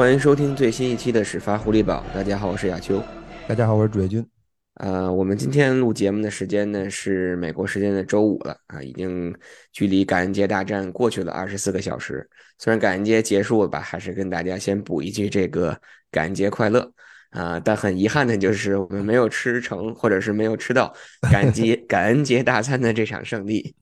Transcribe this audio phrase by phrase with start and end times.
[0.00, 2.02] 欢迎收听最新一期的始发狐狸堡。
[2.14, 3.04] 大家好，我是亚秋。
[3.46, 4.26] 大家好，我是主页君。
[4.76, 9.36] 呃，我们今天录节目的时间呢是美国时间的周五了啊，已经
[9.74, 12.26] 距离感恩节大战过去了二十四个小时。
[12.56, 15.78] 虽然感恩节结束了吧，还是跟大家先补一句这个
[16.10, 16.90] 感恩节快乐
[17.32, 17.60] 啊。
[17.60, 20.90] 但很遗憾的就是我们没有吃成，或者是没有吃到
[21.30, 23.76] 感恩节 感恩节大餐的这场胜利。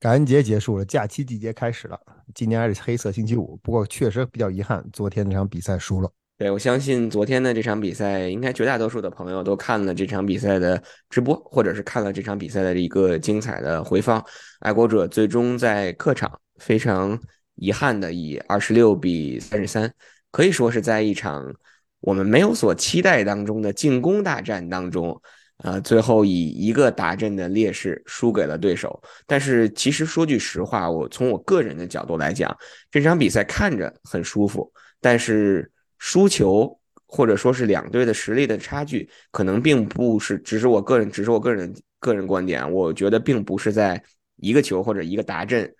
[0.00, 1.96] 感恩节结束了，假期季节开始了。
[2.34, 6.10] 今年还是黑色星期五，不过确实比较遗憾，昨天那场比赛输了。
[6.38, 14.24] 对，我相信昨天的这场比赛，应该绝大多数的朋友都看了这场比赛的直播，或者是看了这场比赛的一个精彩的回放。
[14.60, 17.20] 爱国者最终在客场非常
[17.56, 19.92] 遗憾的以二十六比三十三，
[20.30, 21.54] 可以说是在一场
[22.00, 25.20] 我们没有所期待当中的进攻大战当中，
[25.62, 29.02] 呃，最后以一个达阵的劣势输给了对手。
[29.26, 32.56] 但是其实说句实话，我从我个人的角度来讲，
[32.90, 35.70] 这场比赛看着很舒服，但是。
[36.02, 42.72] 输球或者说是两队的实力的差距，可能并不是只是我个人，只是我个人个人观点。
[42.72, 44.02] 我觉得并不是在
[44.36, 45.70] 一个球或者一个达阵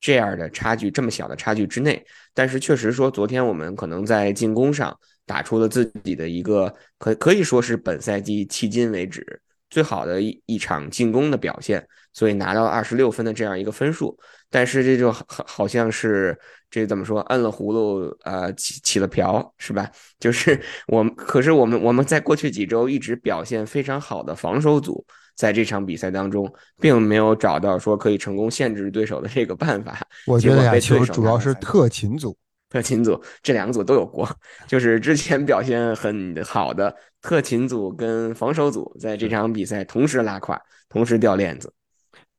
[0.00, 2.04] 这样的差距这么小的差距之内。
[2.34, 9.40] 但是确实说，昨天我们可能在进攻上打出了自己的一个可可以说是本赛季迄今为止
[9.70, 14.18] 最好的一一场进攻的表现，所以拿到二十六分的这样一个分数。
[14.50, 16.36] 但是这就好好像是。
[16.70, 17.18] 这怎么说？
[17.30, 19.90] 摁了葫芦，呃，起起了瓢，是吧？
[20.20, 25.02] 就是我们，可是我们，我们在过去几周一直表现非常好的防守组，
[25.34, 26.46] 在这场比赛当中，
[26.78, 29.98] 并没有找到说可以成功限制对手的这个办法。
[30.26, 32.36] 我觉得呀，其实主要是特勤组，
[32.68, 34.28] 特勤组这两个组都有过，
[34.68, 41.72] 就是之前表现很好的特勤组跟防守组，在这场比赛同时拉胯，同时掉链子。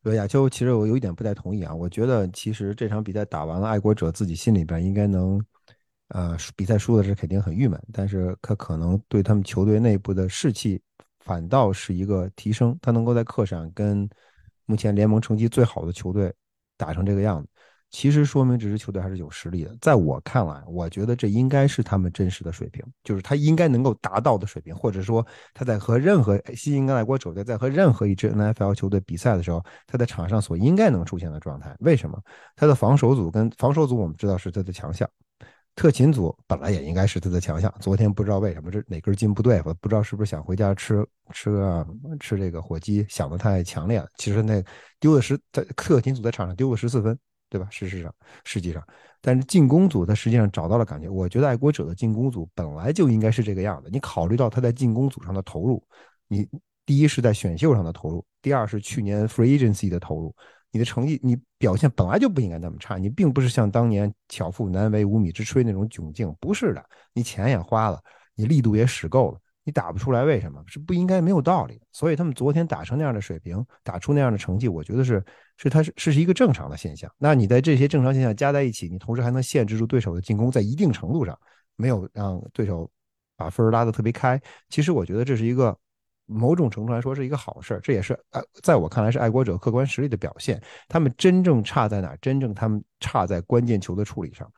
[0.02, 1.76] 对亚秋，其实我有一点不太同意啊。
[1.76, 5.44] 我觉得其实这场比赛打完了，爱国者自己心里边应该能，
[6.10, 10.82] 呃，比赛输的是肯定很郁闷，但是他可能对他们球队内部的士气
[11.26, 12.78] 反倒是一个提升。
[12.82, 14.10] 他能够在客场跟
[14.66, 16.34] 目前联盟成绩最好的球队
[16.78, 17.50] 打成这个样子。
[17.92, 31.76] 其实说明这支球队还是有实力的，在我看来，我觉得这应该是他们真实的水平，就是他应该能够达到的水平，或者说他在和任何新英格兰国球队在和任何一支 NFL 球队比赛的时候，他在场上所应该能出现的状态。
[31.80, 32.22] 为什么？
[32.56, 35.10] 他的防守组跟防守组我们知道是他的强项，
[35.76, 37.74] 特勤组本来也应该是他的强项。
[37.80, 39.74] 昨天不知道为什么这哪根筋不对吧？
[39.82, 41.88] 不知道是不是想回家吃吃个
[42.20, 44.08] 吃这个火鸡想的太强烈了。
[44.18, 44.64] 其实那
[45.00, 47.18] 丢的十在特勤组在场上丢了十四分。
[47.50, 47.68] 对吧？
[47.72, 48.14] 事实上，
[48.46, 48.82] 实际上，
[49.22, 51.10] 但是进攻组他实际上找到了感觉。
[51.10, 53.90] 我觉得爱国者的进攻组本来就应该是这个样子。
[53.92, 55.84] 你考虑到他在进攻组上的投入，
[56.28, 56.48] 你
[56.86, 60.36] 第一是在选秀上的投入，第二是去年 free agency 的投入，
[60.72, 62.98] 你的成绩、你表现本来就不应该那么差。
[62.98, 66.84] 你并不是像当年巧妇难为无米之炊那种窘境，不是的。
[67.14, 68.00] 你钱也花了，
[68.36, 69.40] 你力度也使够了。
[69.66, 71.80] 你打不出来，为什么是不应该没有道理？
[71.92, 75.24] 所以他们昨天打成那样的水平，打出那样的成绩，我觉得是
[75.58, 77.12] 是他是是一个正常的现象。
[77.18, 81.38] 那你在这些正常现象加在一起，你同时还能限制住对手的进攻，在一定程度上
[81.76, 82.90] 没有让对手
[83.36, 84.42] 把分拉得特别开。
[84.70, 85.78] 其实我觉得这是一个
[86.26, 90.60] 某种程度来说是一个好事，这也是呃，在我看来是爱国者客观实力的表现。
[90.88, 92.16] 他们真正差在哪？
[92.22, 94.52] 真正他们差在关键球的处理上。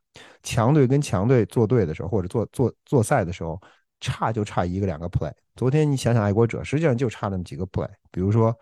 [0.43, 3.59] 强队跟强队作对的时候，或者做做做赛的时候。
[4.01, 5.31] 差就差一个两个 play。
[5.55, 8.53] 昨天你想想，爱国者实际上就差那么几个 play，比如说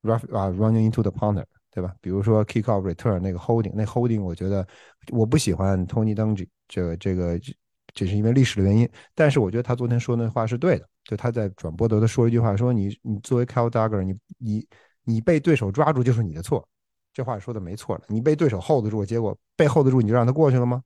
[0.00, 1.94] run 啊 running into the punter，对吧？
[2.00, 4.66] 比如说 kick off return 那个 holding，那 holding 我觉得
[5.10, 7.38] 我不喜欢 Tony Dungy，这个这个
[7.92, 8.88] 这是因为历史的原因。
[9.14, 14.66] 但是我觉得他昨天说那话是对的，就他在转播的他说一句话，说你你作为 Kyle Duggar，你你
[15.04, 16.66] 你被对手抓住就是你的错，
[17.12, 18.04] 这话说的没错了。
[18.08, 20.82] 你被对手 hold 住，结果被 hold 住你就让他过去了吗？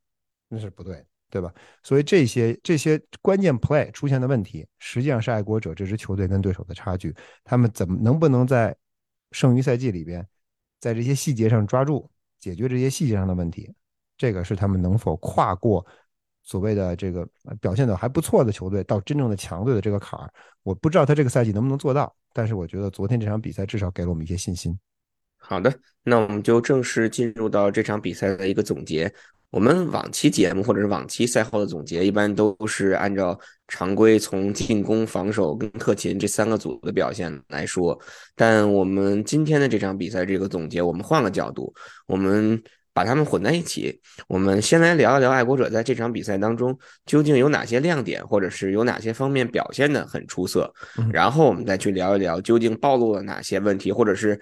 [0.48, 1.04] 那是不对。
[1.30, 1.52] 对吧？
[1.82, 7.14] 所以这些这些关键 play 出现的问题，实际上是爱国者这支球队跟对手的差距。
[7.44, 8.76] 他们怎么能不能在
[9.30, 10.26] 剩余赛季里边，
[10.80, 13.72] 在这些细节上抓住解决这些细节上的问题？
[14.18, 15.86] 这个是他们能否跨过
[16.42, 17.26] 所谓的这个
[17.60, 20.30] 表现的还不错的球队到真正的强队的这个坎儿。
[20.62, 24.78] 我不知道他这个赛季能不能做到，但是我觉得昨天这场比赛至少给了我们一些信心。
[25.38, 29.10] 好的，那我们就正式进入到这场比赛的一个总结。
[29.50, 37.98] 我们往期节目或者是往期赛后的总结，一般都是按照常规从进攻、防守跟特勤这三个组的表现来说。
[38.36, 41.74] 但我们今天的这场比赛这个总结，我们换个角度，
[42.06, 42.62] 我们
[42.92, 44.00] 把它们混在一起。
[44.28, 50.72] 我们先来聊一聊爱国者在这场比赛当中究竟有哪些亮点，或者是有哪些方面表现的很出色。
[51.12, 54.40] 然后我们再去聊一聊究竟暴露了哪些问题，或者是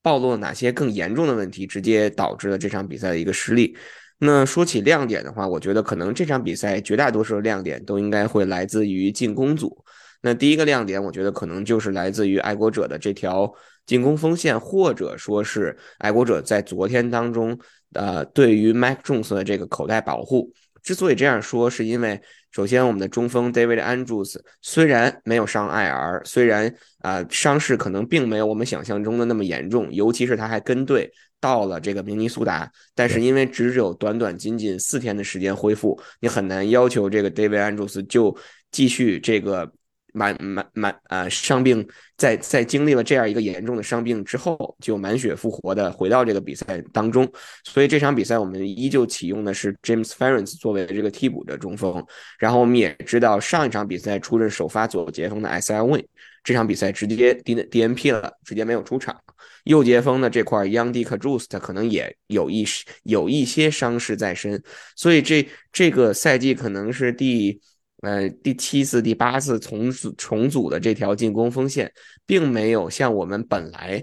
[0.00, 3.76] 暴露了哪些更严重的问题，直接导致了这场比赛的一个失利。
[4.22, 9.82] 那说起亮点的话，我觉得可能这场比赛绝大多数的亮点都应该会来自于进攻组。
[10.20, 13.50] 那第一个亮点，我觉得可能就是来自于爱国者的这条
[13.86, 17.58] 进攻锋线，或者说是爱国者在昨天当中，
[17.94, 20.52] 呃，对于 Mac Jones 的这个口袋保护。
[20.82, 22.20] 之所以这样说，是因为
[22.50, 38.36] 首先我们的中锋 David Andrews 虽然没有上 IR，虽然啊伤势可能并没有我们想象中的那么严重，尤其是他还跟队到了这个明尼苏达，但是因为只有短短仅仅四天的时间恢复，你很难要求这个 David Andrews 就
[38.70, 39.72] 继续这个。
[40.12, 41.28] 满满满啊！
[41.28, 47.30] 伤病在在经历了这样一个严重的伤病之后，就满血复活的回到这个比赛当中。
[47.62, 52.04] 所以这场比赛我们依旧启用的是 James Ference 作为这个替补的中锋。
[52.40, 56.04] 然后我们也知道上一场比赛出任首发左截锋的 Isaiah Win，
[56.42, 59.16] 这场比赛直接 D D N P 了，直接没有出场。
[59.64, 62.64] 右截锋的这块 Young Dick Just 可能也有一
[63.02, 64.62] 有一些伤势在身，
[64.96, 67.60] 所以这这个赛季可能是第。
[68.02, 71.92] 呃，第七次、第八次重组重组的这条进攻锋线，
[72.24, 74.02] 并没有像我们本来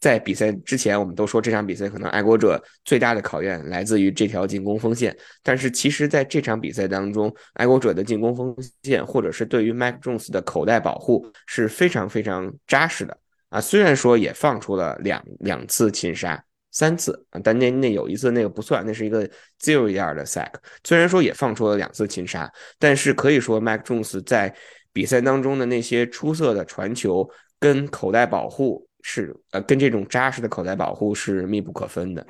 [0.00, 5.14] 在比赛之前，我们都说这场比赛可能爱国者最大的考验来自于这条进攻锋线。
[5.42, 13.14] 但是其实，在这场比赛当中，爱国者的进攻锋线，或者是对于 Mac Jones 的口袋保护是非常非常扎实的
[13.54, 13.60] 啊。
[13.60, 16.44] 虽然说也放出了两两次擒杀。
[16.76, 19.24] 三次啊，但那那有一次那个不算，那是一个
[19.60, 20.50] zero yard 的 sack。
[20.82, 24.52] 虽然说也放出了两次擒杀，但是可以说 Mac Jones 在
[24.92, 27.30] 比赛当中的那些出色的传球
[27.60, 32.26] 跟口袋保护是呃跟这种扎实的口袋保护是密不可分的。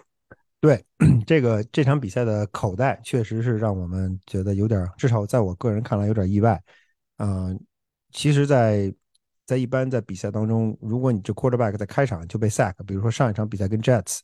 [0.61, 0.85] 对
[1.27, 6.63] 这个这场比赛的口袋确实是让我们觉得有点，至少在我个人看来有点意外。
[7.17, 7.59] 嗯，
[8.13, 8.93] 其实，在
[9.47, 14.21] 在一般在比赛当中，如果你这 quarterback 在开场就被 sack，比如说上一场比赛跟 Jets，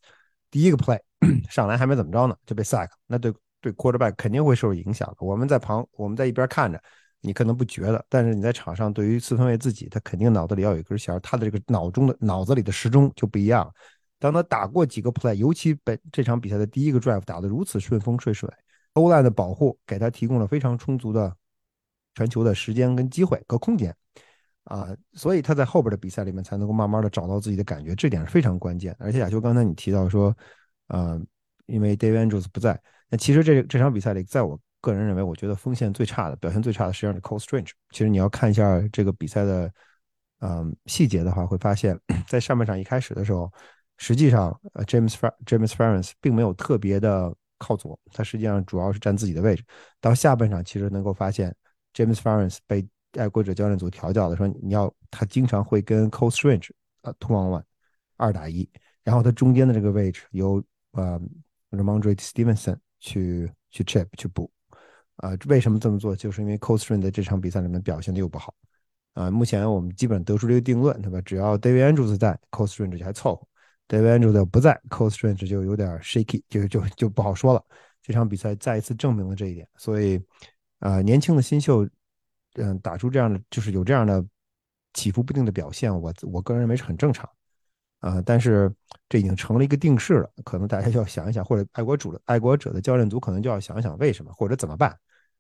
[0.50, 0.98] 第一个 play
[1.50, 5.14] 上来还没怎么着呢就被 sack，那对对 quarterback 肯定会受影响。
[5.18, 6.82] 我们在旁我们在一边看着，
[7.20, 13.70] 你可能不觉得，但是你在场上对于四分卫自己，他肯定脑子里要有一根弦，他的这个脑中的脑子里的时钟就不一样。
[14.18, 18.48] 当他打过几个 play，尤其本这场比赛的第一个 drive 打得如此顺风顺水
[18.94, 21.34] ，O line 的保护给他提供了非常充足的
[22.14, 23.94] 传球的时间跟机会和空间。
[24.70, 28.94] 啊，所以他在后边的比赛里面才能够慢慢的找到自己的感觉，这点是非常关键。
[29.00, 30.32] 而且亚秋刚才你提到说，
[30.86, 31.20] 呃，
[31.66, 37.72] 因为 David Andrews 不在，那其实这这场比赛里，在我个人认为，我觉得锋线最差的表现最差的实际上是 Cole Strange。
[37.90, 39.68] 其实你要看一下这个比赛的，
[40.38, 43.52] 嗯，细节的话，会发现，在上半场一开始的时候，
[43.98, 49.64] 实际上呃 James James Ference 并没有特别的靠左，他实际上主要是站自己的位置。
[50.00, 51.52] 到下半场，其实能够发现
[51.92, 56.70] James Ference 被爱国者教练组调教的说，你要他经常会跟 Cole Strange
[57.02, 57.62] 啊 two on one
[58.16, 58.68] 二打一，
[59.02, 60.62] 然后他中间的这个位置由
[60.92, 61.20] 呃
[61.70, 64.48] Ramondre Stevenson 去去 chip 去补
[65.16, 66.14] 啊，为什么这么做？
[66.14, 68.54] 就是因为 Cole Strange 在这场比赛里面表现的又不好
[69.14, 69.28] 啊。
[69.28, 71.20] 目前我们基本得出这个定论，对吧？
[71.22, 73.46] 只要 David Andrews 在，Cole Strange 就还凑合
[73.88, 77.64] ；David Andrews 不在，Cole Strange 就有点 shaky，就就就不好说了。
[78.02, 80.20] 这场比赛再一次证明了这一点，所以
[80.78, 81.88] 啊，年轻的新秀。
[82.54, 84.24] 嗯，打出这样的就是有这样的
[84.92, 87.28] 起伏不定的表现，我我个人认为是很正常
[88.00, 88.20] 啊。
[88.26, 88.72] 但是
[89.08, 94.96] 这已经成了一个定式了，可能大家就要想一想，或者爱国主的爱国者的教练组可能就要想一想为什么或者怎么办。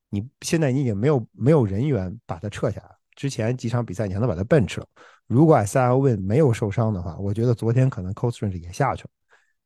[0.08, 4.86] 你现在你已经没有没有人员把他撤下来，之前几场比赛你还能把他 bench 了。
[5.26, 9.10] 如果 s i Win 没有受伤的话，我觉得昨天可能 Costner 也下去了。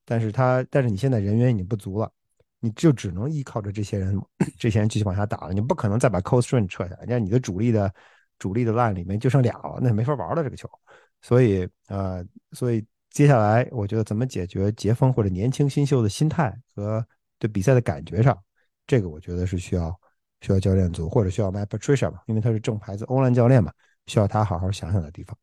[0.05, 2.11] 但是他但是你现在人员已经不足了。
[2.65, 4.19] 你就只能依靠着这些人，
[4.59, 5.53] 这些人继续往下打了。
[5.53, 7.93] 你不可能再把 Coastrin 撤下来，那你的主力的
[8.39, 10.67] 主力的 line 里面就剩俩了，那没法玩了这个球。
[11.21, 17.07] 所以，呃，所以接下来我觉得怎么解决杰峰或者年轻新秀的心态和
[17.39, 18.35] 对比赛的感觉上，
[18.87, 19.95] 这个我觉得是需要
[20.41, 23.71] 需要教练组或者需要 m y Patricia 吧，因为他是正牌子欧兰教练嘛，
[24.07, 25.37] 需要他好好想想的地方。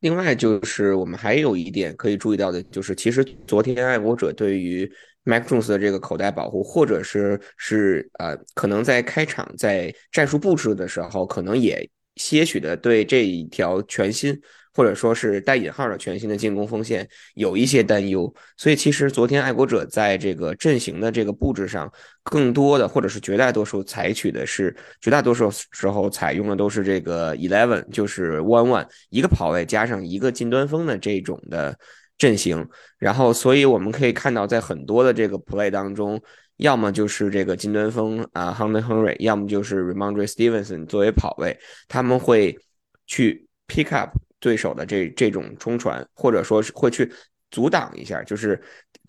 [0.00, 4.90] 另外就是我们还有一点可以注意到的，就是其实昨天爱国者对于
[5.24, 14.38] Mac Jones 的这个口袋保护，或者是是呃，可能在开场在战术布置的时候，可能也些许的对这一条全新。
[14.76, 21.90] 或者说是带引号的全新的进攻锋线有一些担忧，所以其实昨天爱国者在这个阵型的这个布置上，
[22.22, 31.74] 更多的或者是绝大多数采取的是绝大多数时候采用的都是这个 eleven，就是 one one 一个跑位加上一个近端锋的这种的
[32.18, 32.68] 阵型，
[32.98, 36.20] 然后所以我们可以看到在很多的这个 play 当中，
[36.58, 42.58] 要么就是这个近端锋啊 Hunter Henry，要么就是 Remondre Stevenson 作为跑位，他们会
[43.06, 44.10] 去 pick up。
[44.46, 47.12] 对手的这这种冲传，或者说是会去
[47.50, 48.62] 阻挡一下，就是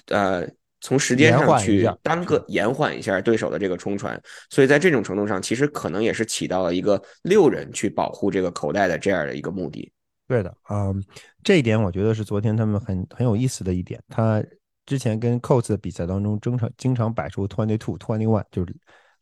[0.07, 0.43] 呃
[0.81, 9.91] 从时间上去单个延缓一下对手的这个冲传，所以在这种程度上，其实可能也是起到了一个六人去保护这个口袋的这样的一个目的。
[10.27, 11.03] 对的，嗯，
[11.43, 14.01] 这一点我觉得是昨天他们很很有意思的一点。
[14.09, 14.43] 他
[14.87, 18.75] 之前跟 Coats 的比赛当中，经常经常摆出 twenty two twenty one，就是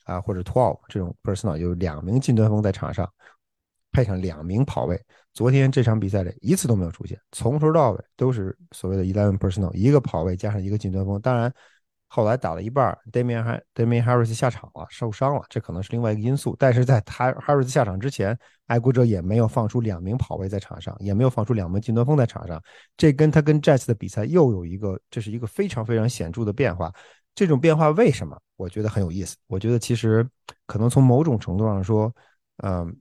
[0.06, 3.12] 啊或者 twelve 这种 personal，有两名近端锋在场上，
[3.96, 5.02] 配上两名跑位。
[5.34, 11.20] 昨天这场比赛里一次都没有出现，从头到尾都是所谓的 eleven personal，一个跑位加上一个近端锋。
[11.22, 11.54] 当然。
[12.08, 16.56] 后来打了一半，Damian Damian Harris 下场了，受伤了，这可能是另外一个因素。
[16.58, 18.38] 但是在他 Harris 下场之前，
[18.68, 22.62] 爱国者也没有放出两名跑位在场上，也没有放出两名近端锋在场上。
[22.96, 26.94] 这跟他跟 Jets 的比赛又有一个，这是一个非常非常显著的变化。
[27.34, 28.40] 这种变化为什么？
[28.56, 29.36] 我觉得很有意思。
[29.48, 30.26] 我觉得其实
[30.68, 32.10] 可能从某种程度上说，
[32.64, 32.96] 嗯，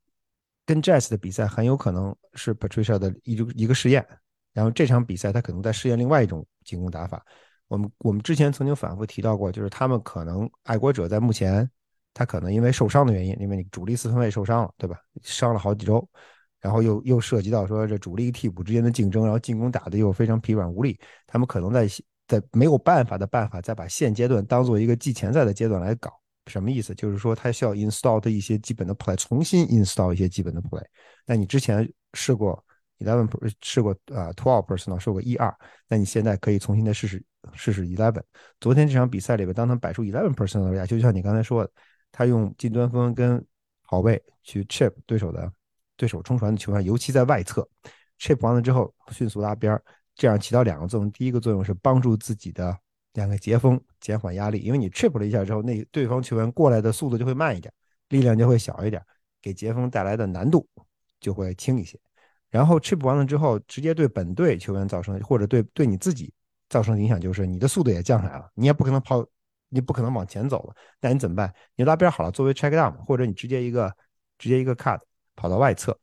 [0.67, 4.07] 跟 Jets 的比赛很有可能是 Patricia 的一一个试验。
[4.53, 7.25] 然后这场比赛他可能在试验另外一种进攻打法。
[7.67, 11.69] 我们我们之前曾经反复提到过，就是他们可能爱国者在目前，
[12.13, 14.97] 他可能因为受伤的原因，因为你主力四分卫受伤了，对吧？
[15.23, 16.07] 伤了好几周，
[16.61, 21.89] 然后又又涉及到说这主力替补之间的竞争，然后进攻打的又非常疲软无力，他们可能在
[22.29, 26.13] 在没有办法的办法，再把现阶段当做一个季前赛的阶段来搞，
[26.47, 26.95] 什么意思？
[26.95, 30.85] 就是说他需要 install 的一些基本的 play，重新 install 一些基本的 play。
[31.27, 32.65] 那你之前试过
[32.99, 33.29] eleven
[33.63, 35.55] 试过啊 twelve personal 试过一二，
[35.89, 37.25] 那你现在可以重新的试试。
[37.53, 38.23] 试试 eleven。
[38.59, 41.71] 昨天这场比赛里边，当他摆出 eleven personal 的时候就像你刚才说的，
[42.11, 43.45] 他用近端锋跟
[43.83, 45.53] 跑位去 chip 对手的
[45.95, 47.69] 对手冲传的球员，尤其在外侧
[48.19, 49.79] chip 完了之后迅速拉边，
[50.15, 51.13] 这样起到两个作用。
[51.13, 52.75] 第一个作用是帮助自己的
[53.15, 57.73] 两个截锋减缓压力，因为你 trip 了一下之后，那对方球员过来的速度就会慢一点，
[58.11, 59.03] 力量就会小一点，
[59.41, 60.69] 给截锋带来的难度
[61.19, 61.99] 就会轻一些。
[62.51, 66.33] 然后 trip 完了之后，直接对本队球员造成或者对对你自己。
[66.71, 69.25] 造成影响就是你的速度也降下来了，你也不可能跑，
[69.69, 70.75] 你不可能往前走了。
[70.99, 71.55] 那你怎么办？
[71.77, 73.95] 你拉边好了，作为 check down，或者你直接一个
[74.39, 74.99] 直接一个 cut
[75.37, 75.97] 跑到外侧，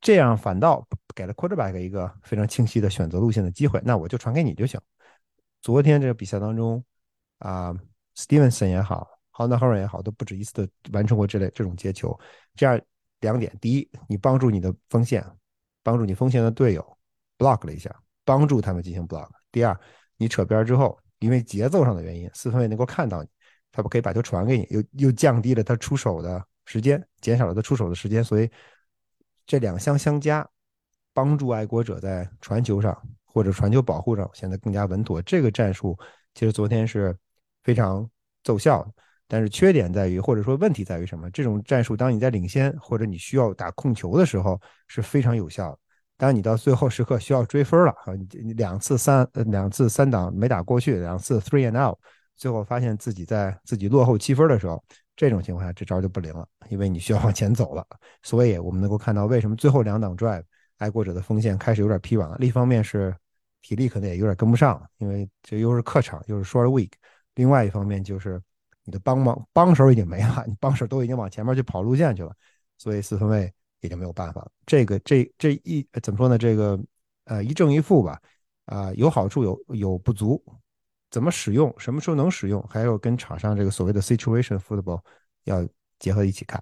[0.00, 3.82] 这样反倒给了 quarterback 一个非常清晰的选择路线的机会。
[3.84, 4.80] 那我就传给你就行。
[5.62, 6.84] 昨天这个比赛当中
[7.38, 7.74] 啊
[8.16, 12.18] ，Stevenson 也好 h o n d a h o r n 也好，都不止一次的完成过这类这种接球。
[12.54, 12.80] 这样
[13.20, 15.24] 两点：第一，你帮助你的锋线，
[15.82, 16.98] 帮助你锋线的队友
[17.36, 17.94] block 了一下，
[18.24, 19.28] 帮助他们进行 block。
[19.50, 19.78] 第二，
[20.16, 23.28] 你扯边之后，因为节奏上的原因，四分卫能够看到你，
[23.72, 28.50] 他不可以把球传给你，又又降低了他出手的时间，减少了他出手的时间，所以
[29.46, 30.48] 这两项相加，
[31.12, 32.96] 帮助爱国者在传球上
[33.36, 35.20] 或者传球保护上显得更加稳妥。
[35.20, 35.94] 这个战术
[36.32, 37.14] 其实昨天是
[37.64, 38.08] 非常
[38.42, 38.90] 奏效的，
[39.28, 41.30] 但是缺点在于，或者说问题在于什么？
[41.32, 45.78] 这种战术当你在领先或者你需要打控球的时候是非常有效的。
[46.16, 51.98] 当你到最后时刻需要追分了啊，你两次三两次三档没打过去，两次 three and out，
[52.38, 54.82] 最后发现自己在自己落后七分的时候，
[55.14, 57.86] 这种情况下这招就不灵了，因为你需要往前走了。
[58.22, 60.42] 所以我们能够看到为什么最后两档 drive
[60.78, 62.38] 爱国者的锋线开始有点疲软了。
[62.40, 63.14] 一方面是
[63.66, 66.92] 体力可能也有点跟不上，因为这又是客场又是 short week。
[67.34, 68.40] 另外一方面就是
[68.84, 72.32] 你的帮忙帮手已经没了，你帮手都已经往前面去跑路线去了，
[72.78, 73.52] 所以四分卫。
[73.80, 74.50] 也就没有办法了。
[74.64, 76.38] 这个这这一怎么说呢？
[76.38, 76.80] 这个
[77.24, 78.18] 呃一正一负吧，
[78.64, 80.42] 啊有好处有有不足，
[81.10, 85.00] 怎么使用，什么时候能使用，还有跟场上这个所谓的 situation football
[85.44, 85.64] 要
[85.98, 86.60] 结合一起看。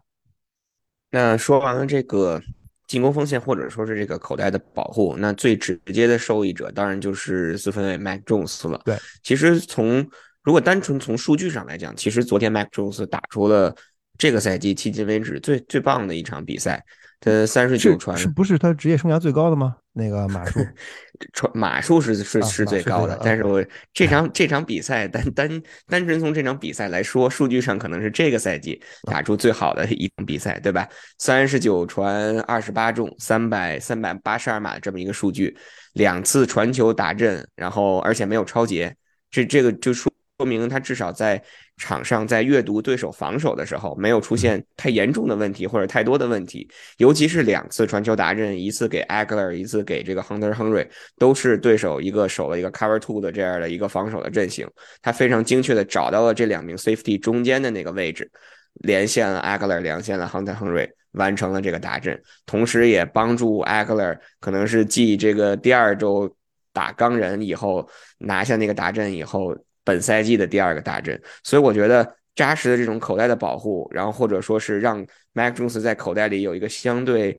[1.08, 2.42] 那说完了这个
[2.86, 8.80] 进攻锋线或者说是这个口袋的保护，那最直接的受益者当然就是四分卫 Mac Jones 了。
[8.84, 10.06] 对，其实从
[10.42, 13.74] 如果单纯从数据上来讲，其实昨天 Mac Jones 打出了
[14.18, 16.84] 这个赛季迄今为止最最棒的一场比赛。
[17.20, 19.76] 他，三十九传是不是他职业生涯最高的吗？
[19.94, 20.60] 那个码数，
[21.32, 23.18] 传码数是是是最高的。
[23.24, 30.86] 但是我这场这场比赛单单单纯从这场比赛来说，数据上可能是这个赛季打出最好的一场比赛，对吧？
[31.18, 35.56] 三十九传二十八中，三百三百八十二码这么一个数据，
[35.94, 38.94] 两次传球打阵，然后而且没有超节，
[39.30, 40.12] 这这个就说。
[40.36, 41.40] 说明他至少在
[41.76, 46.68] 场上，在阅读对手防守的时候，没有出现太严重的问题或者太多的问题。
[46.98, 50.88] 尤其是两次传球达阵，一次给 Agler，一次给这个 Hunter Henry，
[51.18, 54.68] 都是对手一个守了一个 Cover Two 的这样的一个防守的阵型。
[55.02, 58.30] 他非常精确的找到了这两名 Safety 中间的那个位置，
[58.74, 66.32] 连线了 Agler，连线了 Hunter Henry，完成了这个达阵，同时也帮助 Agler 可能是继这个第二周
[66.72, 67.88] 打钢人以后
[68.18, 69.56] 拿下那个达阵以后。
[69.84, 77.38] 本赛季的第二个大阵，所以我觉得扎实的这种口袋的保护，然后或者说是让 Mac Jones 在口袋里有一个相对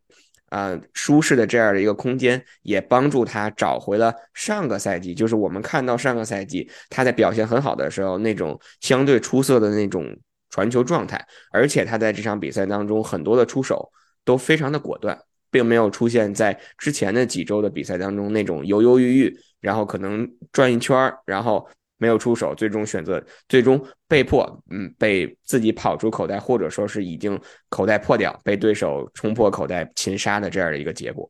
[0.50, 10.16] 啊舒适的这样的一个空间，也帮助他找回了上个赛季，就是我们看到上个赛季他在表现很好的时候那种相对出色的那种
[10.52, 11.20] 传球状态，
[11.52, 13.92] 而且他在这场比赛当中很多的出手
[14.24, 21.68] 都非常的果断，并没有出现在之前的几周的比赛当中那种犹犹豫豫，然后可能转一圈儿然后。
[21.98, 31.30] 没有出手，最终选择，最终被迫，嗯，被自己跑出口袋，或者说是已经口袋破掉，被对手冲破口袋擒杀的这样的一个结果。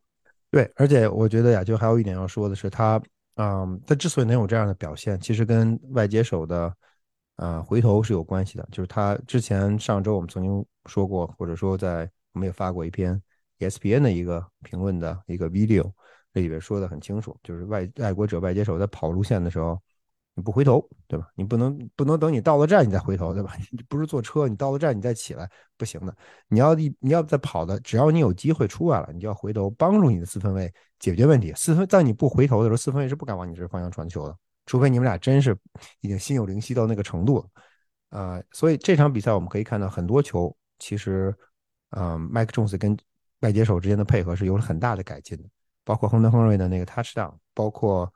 [0.50, 3.00] 对，而且我觉得亚就还有一点要说的是，他，
[3.36, 6.74] 嗯，他之所以能有这样的表现，其实跟外接手的，
[7.36, 8.68] 啊，回头是有关系的。
[8.72, 13.22] 就是他之前上周我们曾经说过，或者说在我们也发过一篇
[13.60, 15.92] ESPN 的一个评论的一个 video，
[16.34, 19.80] 里边说的很清楚，就是外爱国者外接手在跑路线的时候。
[20.38, 21.28] 你不回头，对吧？
[21.34, 23.54] 你不能不能等你到了站你再回头，对吧？
[23.72, 26.14] 你不是坐车，你到了站你再起来，不行的。
[26.50, 31.54] 你要一你要再跑的，只要你有机会出来了，你就要回头帮助你的四分卫解决问题。
[31.56, 35.58] 四分在你不回头的时候，四分卫是不敢往你这方向传球的，除非你们俩真是
[36.02, 37.46] 已经心有灵犀到那个程度了。
[38.10, 41.34] 啊，所以这场比赛我们可以看到很多球，其实，
[41.92, 42.98] 嗯，麦克琼斯跟
[43.40, 45.46] 外接手之间的配合是有了很大的改进的，
[45.86, 48.14] 包括亨德亨瑞的那个 touchdown，包括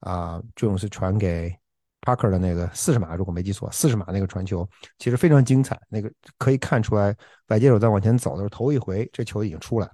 [0.00, 1.56] 啊，这种是传给。
[2.02, 5.78] Parker 的那个四十码，如果没记错，四十码那个传球其实非常精彩。
[5.88, 7.14] 那个可以看出来，
[7.48, 9.88] 外接手在往前走的时候，头一回这球已经出来。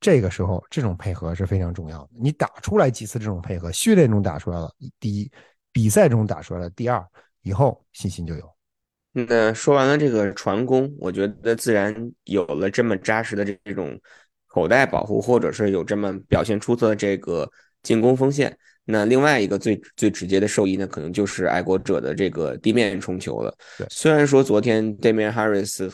[0.00, 2.08] 这个时候，这种配合是非常重要的。
[2.20, 5.30] 你打出来几次这种配合，训练中打出来了，第一；
[5.70, 7.06] 比赛中打出来了，第二，
[7.42, 8.52] 以后信心就有。
[9.12, 13.96] 那说完了这个传攻，我觉得自然有了这么扎实的这种
[14.48, 17.48] 口袋保护，或者是有这么表现出色的这个
[17.82, 18.58] 进攻锋线。
[18.84, 23.54] 那另外一个最最直接的受益呢，可能就是爱国者的这个地面冲球了。
[23.88, 25.88] 虽然说昨天 Damian Harris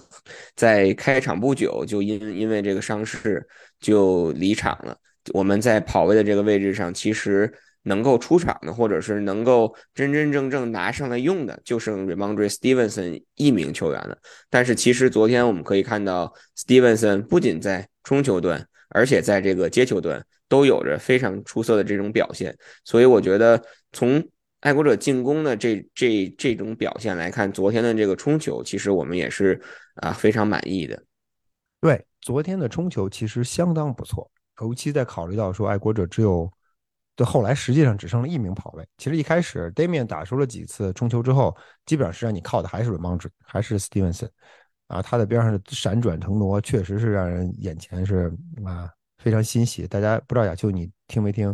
[0.57, 3.47] 在开场不久就因因为这个伤势
[3.79, 4.97] 就离场了，
[5.35, 14.17] 我们在跑位的这个位置上，其实能够出场的，或者是能够真真正正拿上来用的，就剩 Remondre Stevenson 一名球员了。
[14.49, 20.25] 但是其实昨天我们可以看到，Stevenson 不仅在冲球端，而且在这个接球端。
[20.49, 24.27] 都有着非常出色的这种表现，所以我觉得从
[24.61, 29.61] 爱国者进攻的这这这种表现来看，昨天的这个冲球其实我们也是
[29.97, 31.01] 啊非常满意的。
[31.81, 34.29] 对，昨天的冲球其实相当不错，
[34.63, 36.51] 尤其在考虑到说爱国者只有
[37.15, 38.85] 对后来实际上只剩了一名跑位。
[38.97, 41.57] 其实一开始 Damian 打出了几次冲球之后，
[41.87, 44.29] 基本上是让你靠的还是 Ramond 还是 Stevenson
[44.89, 48.33] 啊，他在边上的闪转腾挪确实是让人眼前是
[48.65, 48.91] 啊。
[49.19, 51.49] 非常欣喜，大家不知道亚秋你听没听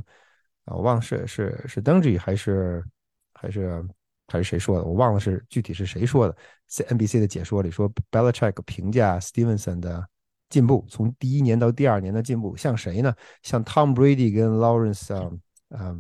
[0.65, 0.77] 啊？
[0.77, 2.85] 我忘了是是是登吉还是
[3.33, 3.85] 还是
[4.29, 4.85] 还是谁说的？
[4.85, 6.37] 我忘了是具体是谁说的。
[6.67, 10.07] 在 NBC 的解说里说，Belichick 评价 Stevenson 的
[10.49, 13.15] 进步，从第一年到第二年的进步，像谁呢？
[13.43, 15.31] 像 Tom Brady 跟 Lawrence 啊
[15.71, 15.97] 啊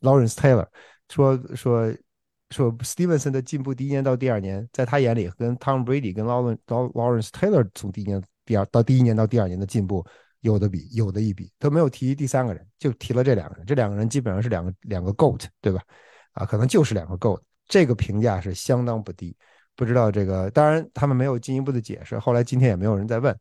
[0.00, 0.66] Lawrence Taylor
[1.08, 1.94] 说说
[2.50, 10.04] 说 Stevenson 的进步，第一年到第二年，在他眼里跟 Tom Brady 跟 Lawrence Lawrence Taylor 从第一年第二到第一年到第二年的进步。
[10.46, 13.66] 有的比，有的一比，都没有提第三个人，就提了这两个人。
[13.66, 15.82] 这两个人基本上是两个两个 GOAT，对吧？
[16.32, 17.40] 啊，可能就是两个 GOAT。
[17.66, 19.36] 这个评价是相当不低。
[19.74, 22.18] 不知道这个，当然他们没有进一步的解释。
[22.18, 23.36] 后来今天也没有人再问。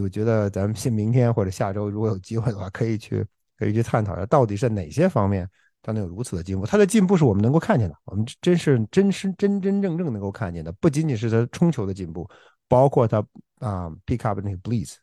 [0.00, 3.24] 我觉得咱们信明天或者下周如果有机会的话，可以去
[3.58, 5.48] 可以去探讨一下，到底是哪些方面
[5.82, 6.66] 他能有如此的进步。
[6.66, 12.28] 他的进步是我们能够看见的，我们真是真是真真正正能够看见的，不仅仅是他冲球的进步，
[12.68, 13.18] 包括他
[13.60, 14.96] 啊 pick up 那个 blitz。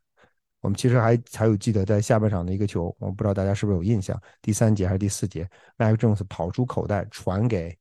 [0.65, 5.47] 我们其实还还有记得在下半场的一个球，我不知道大家是不是有印象，第三节还是第四节
[5.77, 7.77] ，，Mike Jones 跑出口袋传给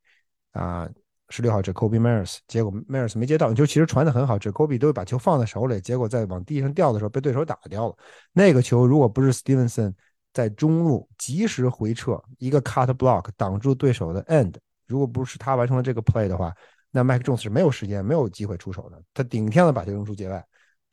[0.53, 0.87] 啊
[1.31, 7.97] 十六号 Jacoby Myers，结果 Myers 没接到，就其实传的很好，Jacoby 都把球放在手里，结果在往地上掉的时候被对手打掉了。
[8.35, 9.95] 那个球如果不是 Stevenson
[10.35, 14.55] 在中路及时回撤一个 cut block 挡住对手的 end，
[14.87, 16.53] 如果不是他完成了这个 play 的话，
[16.91, 20.45] 那 Mike Jones 是没有时间、没有机会出手的，他顶天了把球扔出界外。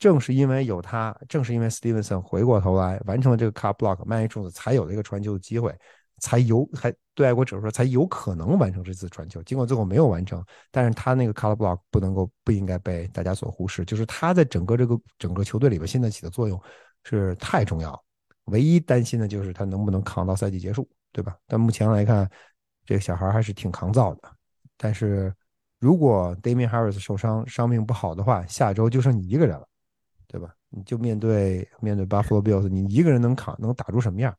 [0.02, 5.72] 正是因为有他，正是因为 Stevenson 回过头来完成了这个 cut block，曼尼琼斯才有了一个传球的机会，
[6.18, 9.40] 才有还对爱国者说才有可能完成这次传球。
[9.44, 16.60] 尽管最后没有完成，但是他那个 cut block 不能够不应该被大家所忽视，就是他在整个这个整个球队里边现在起的作用
[17.04, 18.04] 是太重要。
[18.46, 21.36] 唯一担心的就是他能不能扛到赛季结束，对吧？
[21.46, 22.28] 但目前来看，
[22.84, 24.22] 这个小孩还是挺抗造的。
[24.76, 25.32] 但是
[25.78, 29.68] 如果 Damian Harris 受伤伤病不好的话，下周就剩你一个人了。
[30.32, 30.48] 对吧？
[30.70, 34.34] 你就面对面对 Buffalo Bills，你一个人能扛能打出什么样？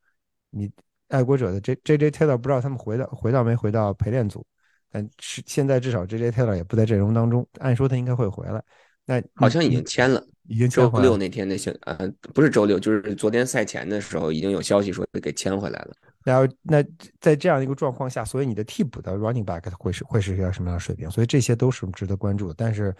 [0.49, 0.69] 你
[1.09, 4.43] 爱国者的 J J J Taylor 不知道他们回到回到没回到陪练组，
[4.91, 7.47] 但是现在至少 J J Taylor 也不在阵容当中。
[7.59, 8.63] 按说他应该会回来，
[9.05, 15.93] 那好像已经签了，已经周六那天那些呃，不是周六，就是昨天赛前的时候已经有消息说给签回来了。
[16.23, 16.83] 然后那
[17.19, 21.11] 在这样一个状况下，所以你的替补的 running back 会是会是一个什么样的水平？
[21.11, 22.55] 所以这些都是值得关注的。
[22.57, 22.95] 但是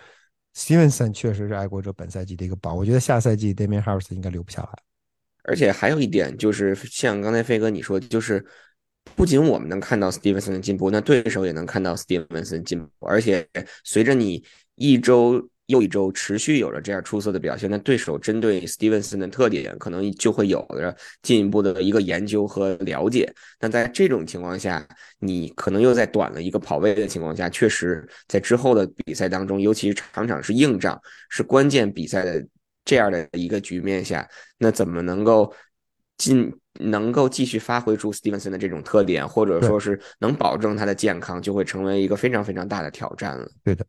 [0.55, 4.69] Stevenson 确实是爱国者本赛季的一个宝，我觉得下赛季 Damian Harris 应该留不下来。
[5.43, 8.45] 而且还有一点就是，像刚才飞哥你说，就是
[9.15, 13.07] 不仅我们能看到 Stevenson 的进步，那对手也能看到 Stevenson 进步。
[13.07, 13.47] 而且
[13.83, 14.43] 随着你
[14.75, 15.49] 一周。
[15.67, 23.33] 又一周持续有着这样出色的表现，那对手针对 Stevenson 的特点，可能就会有着进一步的一个研究和了解。
[23.61, 24.85] 那在这种情况下，
[25.19, 30.99] 你可能又在短了一个跑位的情况下，确实在之后的比赛当中，尤其是场场是硬仗，
[31.29, 32.45] 是关键比赛的
[32.83, 35.53] 这样的一个局面下，那怎么能够
[36.17, 43.49] 进能够继续发挥出 Stevenson 的这种特点，或者说是能保证他的健康，就会成为一个非常非常大的挑战了。
[43.63, 43.85] 对的。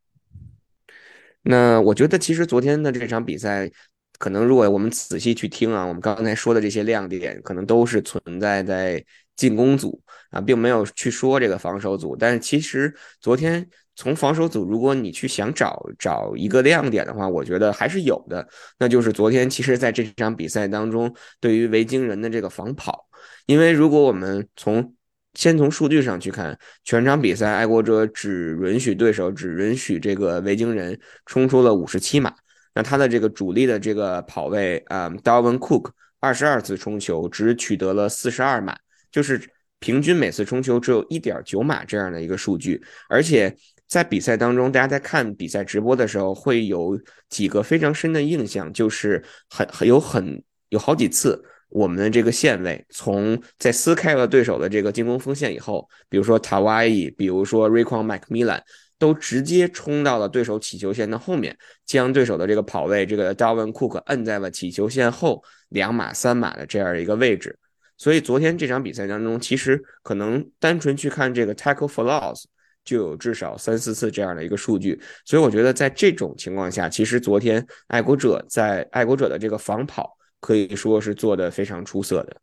[1.44, 3.70] 那我觉得，其实昨天的这场比赛，
[4.18, 9.04] 可能如果我们仔细去听啊，我们刚才说的这些亮点，可能都是存在在
[9.36, 12.16] 进攻组啊，并没有去说这个防守组。
[12.16, 18.48] 但是其实昨天从防守组，如果你去想找找一个亮点的话，我觉得还是有的。
[18.78, 23.06] 那就是昨天其实在这场比赛当中，对于维京人的这个防跑，
[23.44, 24.93] 因为如果我们从
[25.34, 32.32] 先从数据上去看，全场比赛，爱国者只允许对手只允许这个维京人冲出了五十七码。
[32.74, 38.76] 那他的这个主力的这个跑位啊，Dalvin Cook 二十二次冲球只取得了四十二码，
[39.12, 39.40] 就是
[39.78, 42.82] 平均每次冲球只有一点九码这样的一个数据。
[43.08, 51.44] 而且在比赛当中，大家在看比赛直播的时候，会有几个非常深的印象，就是很很有很有好几次。
[51.74, 58.60] 我们的这个线位，从在撕开了对手的这个进攻锋线以后，比如说塔瓦伊，比如说 Rayquan McMillan，
[58.96, 67.58] 都直接冲到了对手起球线的后面，将对手的这个跑位这个 Darwin Cook 摁在了起球线后两码三码的这样一个位置。
[67.98, 72.44] 所以昨天这场比赛当中，其实可能单纯去看这个 tackle for loss
[72.84, 75.00] 就有至少三四次这样的一个数据。
[75.24, 80.16] 所以我觉得在这种情况下，其实昨天爱国者在爱国者的这个防跑。
[80.44, 82.36] 可以说是做的非常出色的。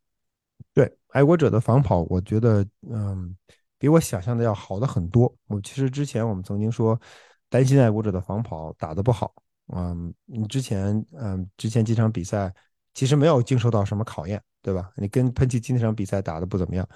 [0.74, 3.36] 对爱国者的防跑，我觉得嗯，
[3.78, 5.32] 比我想象的要好的很多。
[5.46, 7.00] 我其实之前我们曾经说
[7.48, 9.32] 担心爱国者的防跑打得不好，
[9.76, 12.52] 嗯，你之前嗯之前几场比赛
[12.96, 14.92] 其实没有经受到什么考验，对吧？
[14.96, 16.88] 你跟喷气机那场比赛打的不怎么样，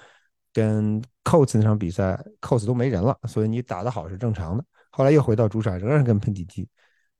[0.52, 4.64] 跟 cos 那场比赛 cos 都没人了，所以你打得好是正常的。
[4.90, 6.68] 后来又回到主场，仍然跟喷气机。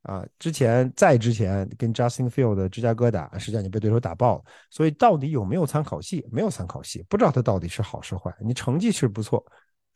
[0.07, 6.25] 啊，之前在之前跟 Justin Field 的芝加哥打，实际上你被对手打爆了，所以到底有没有参考系？
[6.31, 8.33] 没有参考系，不知道他到底是好是坏。
[8.41, 9.45] 你成绩是不错，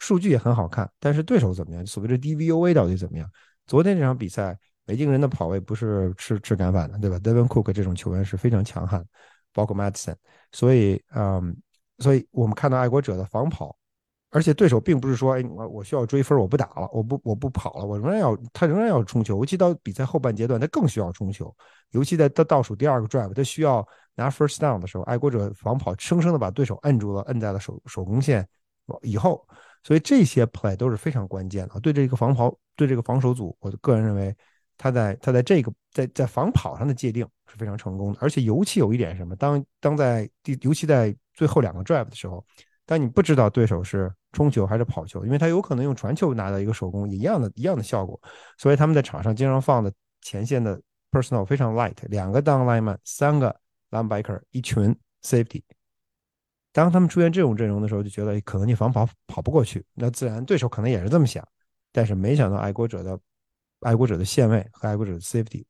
[0.01, 1.87] 数据也很好看，但是对手怎么样？
[1.87, 3.31] 所谓的 DVOA 到底怎么样？
[3.69, 9.05] 昨天这场比赛，北京人的跑位不是吃吃干饭的，对吧？Devin Cook 这种球员是非常强悍，
[9.53, 10.17] 包括 Madison，
[10.51, 11.57] 所以，嗯，
[11.99, 13.77] 所以我们看到爱国者的防跑。
[14.33, 19.37] 而且对手并不是说，哎，我我需要追分，我不打了，我不我不跑了，我仍然要他仍然要冲球。
[19.39, 21.53] 尤其到比赛后半阶段，他更需要冲球。
[21.91, 28.47] 尤其在他倒数第二个 drive，他需要拿 first down 的时候，爱国者防跑生生的把对手摁住了，摁在了手手攻线
[29.03, 29.45] 以后。
[29.83, 31.81] 所以这些 play 都是非常关键的。
[31.81, 34.33] 对这个防跑，对这个防守组，我个人认为
[34.79, 38.19] 他在他在这个在在防跑上的界定是非常成功的。
[38.21, 42.47] 而且尤其有一点什么，当当在第尤其在最后两个 drive 的时候。
[42.87, 48.21] 但你不知道对手是冲球还是跑球，因为他有可能用传球拿到一个手攻，一样的一样的效果。
[48.59, 53.55] 所以他们在场上经常放的前线的 personnel 非常 light，两个 down lineman，三个
[53.91, 55.63] linebacker，一群 safety。
[56.73, 61.47] 当他们出现这种阵容的时候，就觉得可能你防跑跑不过去，那自然对手可能也是这么想。
[61.91, 63.19] 但是没想到爱国者的
[63.81, 65.65] 爱国者的线位和爱国者的 safety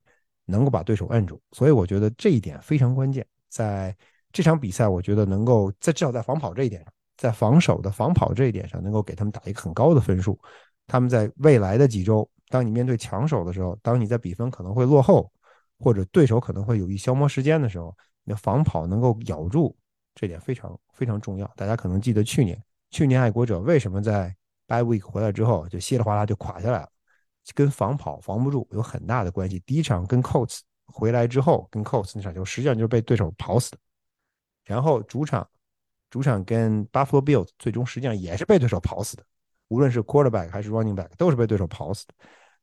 [0.44, 3.26] 能够把对手摁住，所以我觉得这一点非常关键。
[3.48, 3.96] 在
[4.30, 6.92] 这场比赛，我觉得能够在至少在防跑这一点上。
[7.20, 10.40] 在防守的防跑这一点上，能够给他们打一个很高的分数。
[10.86, 15.30] 他们在未来的几周，当你面对强手的时候，当你在比分可能会落后，
[15.78, 19.76] 或者对手可能会有意消磨时间的时候，你的防跑能够咬住，
[20.14, 21.46] 这点非常非常重要。
[21.56, 22.58] 大家可能记得去年，
[22.90, 24.34] 去年爱国者为什么在
[24.66, 26.88] bye week 回来之后就稀里哗啦就垮下来了，
[27.54, 29.60] 跟防跑防不住有很大的关系。
[29.66, 33.78] 第一场跟 Colts 回来之后，跟 Colts 那场球实际上就是被对手跑死的，
[34.64, 35.46] 然后主场。
[36.10, 39.22] 主场跟 Buffalo Bills 最终实际上也是被对手跑死的，
[39.68, 42.14] 无论是 quarterback 还是 running back 都是被对手跑死的。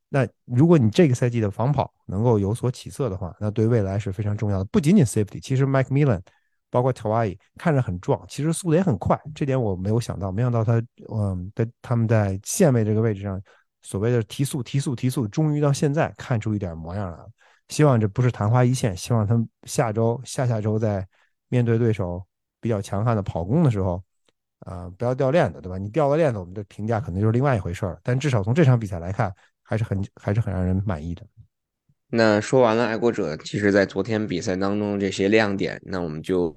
[0.09, 4.65] 那如果你这个赛季的防跑能够有所起色的话，那对未来是非常重要的。
[4.65, 6.21] 不仅仅 safety，其实 Mike Millen
[6.69, 9.19] 包括 Tawai 看着很壮，其实速度也很快。
[9.35, 10.81] 这点我没有想到，没想到他，
[11.13, 13.41] 嗯，在他们在线位这个位置上
[13.81, 17.29] 所谓的提速、提速、提速，终于到现在看出一点模样来了。
[17.67, 21.05] 希望这不是昙花一现，希望他们下周、下下周在
[21.49, 22.25] 面对对手
[22.59, 24.01] 比较强悍的跑攻的时候，
[24.59, 25.77] 啊，不要掉链子，对吧？
[25.77, 27.99] 你掉了链子，我们的评价可能就是另外一回事儿。
[28.03, 31.23] 但至少从这场比赛来看，还是很还是很让人满意的。
[32.09, 36.55] 那说完了爱国者，其实在昨天比赛当中这些亮点，那我们就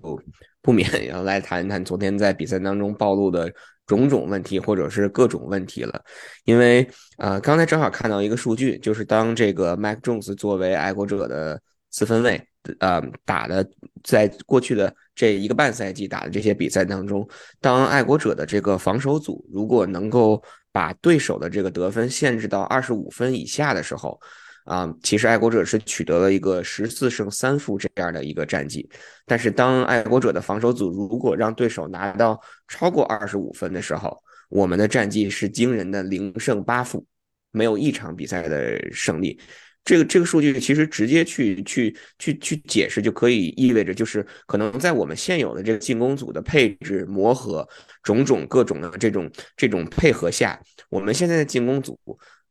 [0.62, 3.52] 不免要来谈一谈昨天在比赛当中暴露的
[3.84, 6.00] 种种问题，或者是各种问题了。
[6.44, 11.60] 因为啊，刚才正好看到一个数据，就是当这个 Mac Jones 作为爱国者的
[11.90, 12.40] 四分卫，
[12.78, 13.68] 呃，打的
[14.02, 17.28] 在过去的这一个半赛季打的这些比赛当中，
[17.60, 20.42] 当爱国者的这个防守组如果能够
[20.72, 24.20] 把对手的这个得分限制到二十五分以下的时候。
[24.64, 28.88] 啊，其实爱国者是取得了一个十四胜三负这样的一个战绩，
[29.26, 34.16] 但是当爱国者的防守组如果让对手拿到超过二十五分的时候，
[34.48, 37.04] 我们的战绩是惊人的零胜八负，
[37.50, 39.40] 没有一场比赛的胜利。
[39.84, 47.68] 这个这个数据其实直接去去去去解释，就可以意味着就是可能在我们现有的这个进攻组的配置磨合
[48.02, 51.98] 种种各种的这种这种配合下，我们现在的进攻组。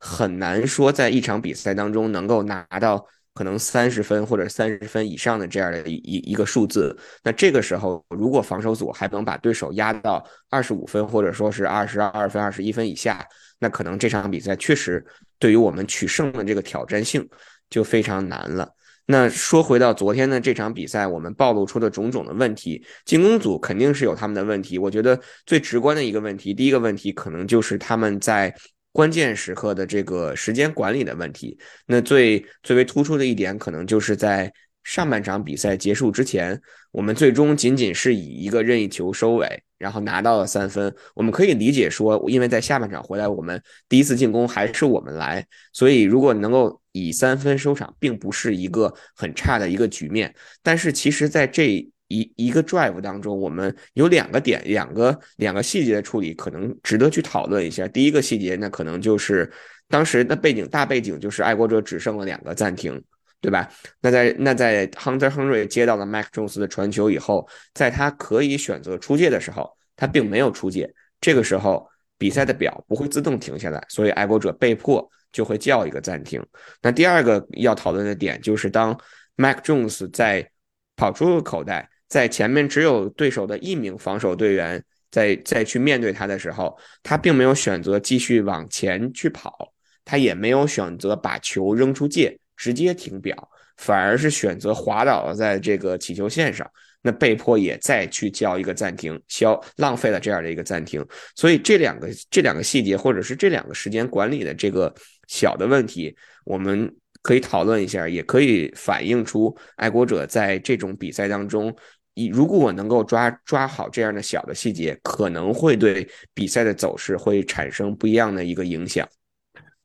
[0.01, 6.97] 很难说在一场比赛当中能够拿到可能三十分或者三十分以上的这样的一一个数字。
[7.21, 13.27] 那这个时候，如果防守组还能把对手压到二十五分或者说是二十二分、二十一分以下，
[13.59, 15.05] 那可能这场比赛确实
[15.39, 17.27] 对于我们取胜的这个挑战性
[17.69, 18.69] 就非常难了。
[19.05, 24.77] 那说回到昨天的这场比赛，我们暴露出的种种的问题，进攻组肯定是有他们的问题。
[24.77, 28.53] 我觉得最直观的一个问题，第一个问题可能就是他们在。
[28.91, 34.51] 关键时刻的这个时间管理的问题，那最最为突出的一点，可能就是在
[34.89, 36.59] 上半场比赛结束之前，
[36.91, 40.91] 我们最终仅仅是以一个任意球收尾，然后拿到了三分。
[41.13, 50.33] 我们可以理解说，因为在下半场回来，我们第一次进攻还是我们来，所以如果能够以三分收场，并不是一个很差的一个局面。
[50.63, 51.67] 但是其实，在这
[52.07, 57.87] 一一个 drive 当中，我们有两个点，两个两个细节的处理，可能值得去讨论一下。
[57.87, 59.51] 第一个细节，那可能就是
[59.87, 62.99] 当时的背景，大背景就是爱国者只剩了两个暂停，
[63.41, 63.69] 对吧？
[64.01, 70.93] 那在那在 Hunter Henry 接到了 Mac Jones 的传球以后，在他可以选择出界的时候，他并没有出界。
[71.21, 76.45] 这个时候，比赛的表不会自动停下来，所以爱国者被迫就会叫一个暂停。
[76.81, 78.99] 那第二个要讨论的点就是，当
[79.35, 80.49] Mac Jones 在
[80.95, 81.89] 跑出口袋。
[82.09, 89.71] 在前面只有对手的一名防守队员在在去面对他的时候，他并没有选择继续往前去跑，
[90.03, 93.33] 他也没有选择把球扔出界直接停表，
[93.77, 96.69] 反而是选择滑倒在这个起球线上，
[97.01, 101.03] 那被迫也再去叫一个暂停，消浪费了这样的一个暂停。
[101.35, 104.93] 所以这两个这两个细节，或者是这两个时间管理的这个
[105.29, 111.73] 小的问题，我们可以讨论一下，也可以反映出爱国者在这种比赛当中。
[112.15, 119.07] 你如果我能够抓抓好这样的小的细节，可能会对比赛的走势会产生不一样的一个影响。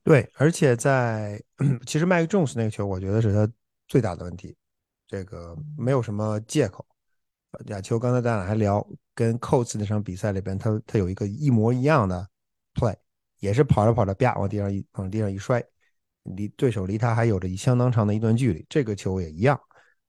[0.05, 1.43] 对，而且在
[1.87, 3.51] 其实麦克琼斯那个球，我觉得是他
[3.89, 4.55] 最大的问题，
[5.09, 6.87] 这个没有什么借口。
[7.67, 12.29] 亚秋刚才咱俩还聊，跟 Coats 那场比赛里边，他他有一个一模一样的
[12.75, 12.95] play，
[13.39, 15.65] 也是跑着跑着啪往地上一往地上一摔，
[16.25, 18.67] 离对手离他还有着相当长的一段距离。
[18.69, 19.59] 这个球也一样，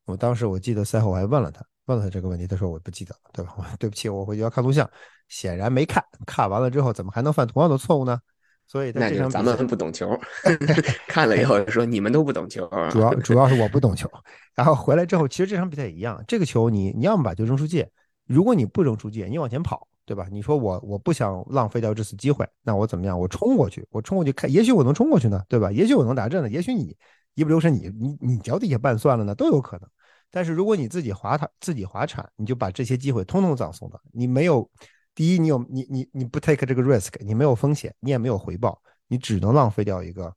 [0.05, 1.65] 我当时我记得赛后我还问了他。
[1.85, 3.55] 问了他这个问题，他说我不记得，对吧？
[3.79, 4.89] 对不起，我回去要看录像，
[5.27, 6.03] 显然没看。
[6.25, 8.19] 看完了之后，怎么还能犯同样的错误呢？
[8.67, 10.19] 所以那场咱们不懂球，
[11.07, 12.69] 看了以后说你们都不懂球。
[12.91, 14.09] 主要 主要是我不懂球。
[14.55, 17.89] 然后回来之后，其实这场比赛也一样，这个球你你要么把球扔出界，
[18.25, 20.27] 如果你不扔出界，你往前跑，对吧？
[20.31, 23.19] 你说我我不想浪费掉这次机会，那我怎么样？
[23.19, 25.71] 我冲过去，我冲过去看，也许我能冲过去呢，对吧？
[25.71, 26.95] 也许我能打阵呢，也许你
[27.35, 29.89] 一不留神你你你脚底下绊算了呢，都有可能。
[30.31, 33.99] 但是如果你自己滑塔自己滑铲，你就把这些机会通通葬送了。
[34.11, 34.69] 你没有，
[35.15, 40.31] 第一，你有你你你不 take 这个 risk，你没有风险，你也没有回报，你只能浪费掉一个，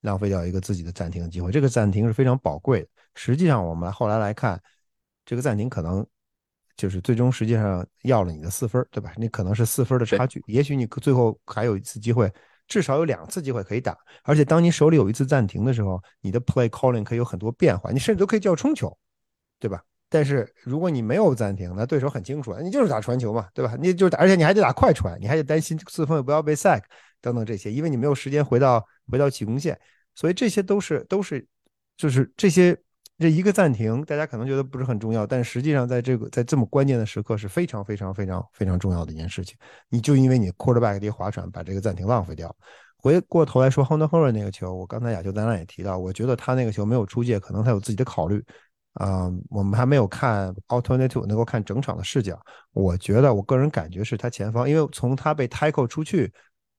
[0.00, 1.52] 浪费掉一个自己的暂停的机会。
[1.52, 2.88] 这个暂停是非常宝贵的。
[3.14, 4.58] 实际上，我们后来来看，
[5.26, 6.04] 这个暂停可能
[6.76, 9.12] 就是最终实际上要了你的四分，对吧？
[9.16, 10.42] 你可能是四分的差距。
[10.46, 12.32] 也许你最后还有一次机会，
[12.66, 13.94] 至少有两次机会可以打。
[14.22, 18.96] 而且当你手里有一次暂停的时候，你的 play calling 可以有很多变化，你甚至都可以叫冲球。
[19.58, 19.80] 对吧？
[20.12, 23.74] 但是如果你没有暂停，那对手很清楚，你就是打传球嘛，对吧？
[23.80, 26.82] 你就打，而且你还得打快传，你还得担心四分不要被 sack
[27.22, 29.78] 等等这些，因为你没有时间回到回到起攻线，
[30.14, 31.46] 所以这些都是都是
[31.96, 32.76] 就是这些
[33.18, 39.56] 这一个暂停，大家可能觉得不是很重要，但实际上在这个在这么关键的时刻是非常非常非常非常重要的一件事情。
[39.88, 42.54] 你就因为你 quarterback 的划船把这个暂停浪费掉，
[42.96, 48.44] 回过头来说 Honda h o r r 那个球，我刚才亚球咱俩也提到，我觉得他那个球没有出界，可能他有自己的考虑。
[48.94, 52.38] 啊，我们还没有看 Alternative 能够看整场的视角。
[52.72, 56.30] 我觉得我个人感觉是他前方，因为从他被 tackle 出去，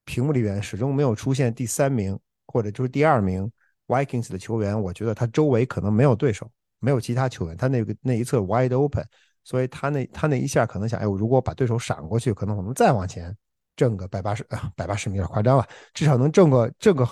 [0.06, 3.52] 屏幕里边始终没有出现第三名或者就是第二名
[3.88, 4.80] Vikings 的球员。
[4.80, 6.47] 我觉得他周围可能没有对手，
[6.80, 9.04] 没有其他球员，他那个那一侧 wide open，
[9.43, 13.36] 所以他那他那一下可能想，哎，我如果把对手闪过去，可能我们再往前
[13.76, 14.45] 挣个百八十，
[14.76, 17.08] 百八十米有点夸张了，至少能挣个挣个。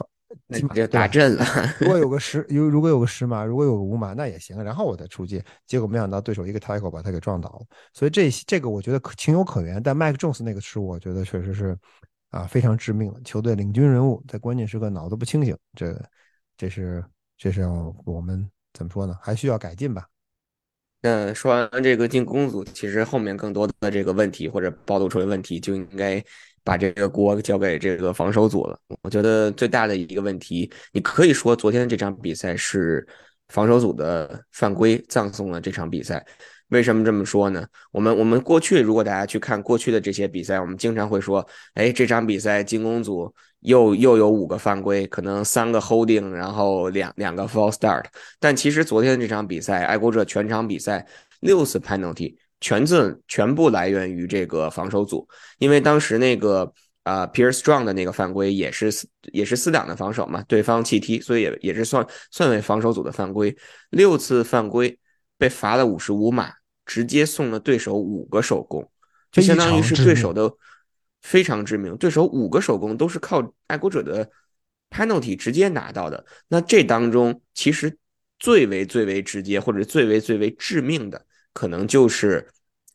[0.47, 1.45] 那就打阵了。
[1.79, 4.63] 如果有个十，有如果有个十码，如果有个五码，那也行。
[4.63, 7.65] 然后我再出界，结果没想到对手一个 tackle 把他给撞倒了。
[7.93, 9.81] 所以这这个我觉得情有可原。
[9.81, 11.77] 但麦克琼斯那个失误，我觉得确实是
[12.29, 13.21] 啊非常致命的。
[13.23, 16.01] 球队领军人物在关键时刻脑子不清醒，这
[16.57, 17.03] 这是
[17.37, 17.65] 这是
[18.05, 19.17] 我们怎么说呢？
[19.21, 20.07] 还需要改进吧。
[21.01, 26.23] 那说完这个进攻组，其实后面更多的这个问题或者暴露出来问题就应该。
[26.63, 28.79] 把这个锅交给这个防守组了。
[29.01, 33.07] 我觉得最大的一个问题，你可以说昨天这场比赛是
[33.49, 36.25] 防守组的犯规葬送了这场比赛。
[36.69, 37.67] 为什么这么说呢？
[37.91, 48.05] 我们我们过去如果大家去看过去的这些比赛，我们经常会说，哎，这场比赛进攻组又又有五个犯规，可能三个 holding，然后两两个 false start。
[48.39, 51.05] 但其实昨天这场比赛，爱国者全场比赛
[51.41, 52.37] 六次 penalty。
[52.61, 56.71] 全自全部来源于这个防守组，因为当时那个
[57.03, 58.93] 啊，Pierce Strong 的那个犯规也是
[59.33, 63.57] 也是四档的防守嘛，对方弃踢，所以也也是算算为防守组的犯规。
[63.89, 64.99] 六次犯规
[65.39, 66.53] 被罚了五十五码，
[66.85, 68.87] 直接送了对手五个手工，
[69.31, 70.51] 就相当于是对手的
[71.23, 71.97] 非常致命。
[71.97, 74.29] 对手五个手工都是靠爱国者的
[74.91, 76.23] penalty 直接拿到的。
[76.47, 77.97] 那这当中其实
[78.37, 81.25] 最为最为直接或者最为最为致命的。
[81.53, 82.47] 可能就是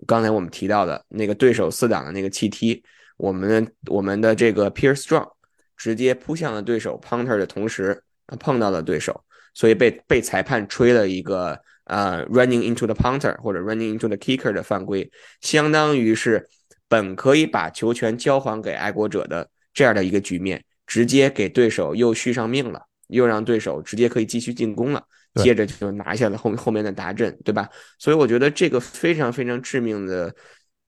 [0.06, 2.82] 刚才我们提到的那个对手四档的那个气踢，
[3.16, 5.28] 我们我们的这个 Pierce Strong
[5.76, 8.02] 直接扑向了对手 Punter 的同时
[8.40, 16.48] 碰到了对手，所以被被裁判吹了一个呃 Running into the Punter 或者 Running into the Kicker 的犯规，相当于是
[16.88, 25.04] 本可以把球权交还给爱国者的这样的一个局面，直接给对手又续上命了，又让对手直接可以继续进攻了。
[25.36, 27.68] 接着就拿下了后后面的达阵，对吧？
[27.98, 30.34] 所以我觉得这个非常非常致命的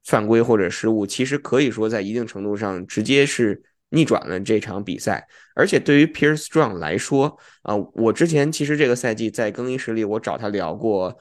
[0.04, 5.26] 犯规或者失误，其实可以说在一定程度上直接是逆转了这场比赛。
[5.54, 11.18] 而且对于 Pierce Strong 来说，啊，我之前其实这个赛季在更衣室里我找他聊过。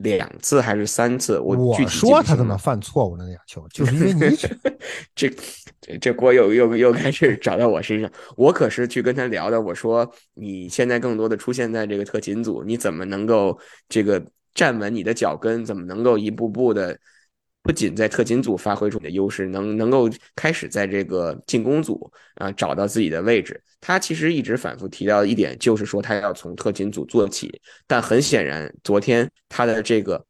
[0.00, 1.38] 两次还是三次？
[1.38, 3.24] 我我说他怎么犯错误了？
[3.24, 4.36] 那俩球就是因为你
[5.14, 5.30] 这
[5.80, 8.10] 这这锅又又又开始找到我身上。
[8.36, 9.60] 我可是去跟他聊的。
[9.60, 13.58] 我说你现在更多的出现在这个特勤组，你怎么能够
[13.88, 15.64] 这个站稳你的脚跟？
[15.64, 16.98] 怎么能够一步步的？
[17.68, 23.62] 不仅在特勤组发挥出你的优势，能能够开始在这个进攻组啊找到自己的位置。
[23.78, 27.60] 他其实一直反复提到一点，就是说他要从特勤组做起。
[27.86, 30.24] 但很显然，昨天他的这个，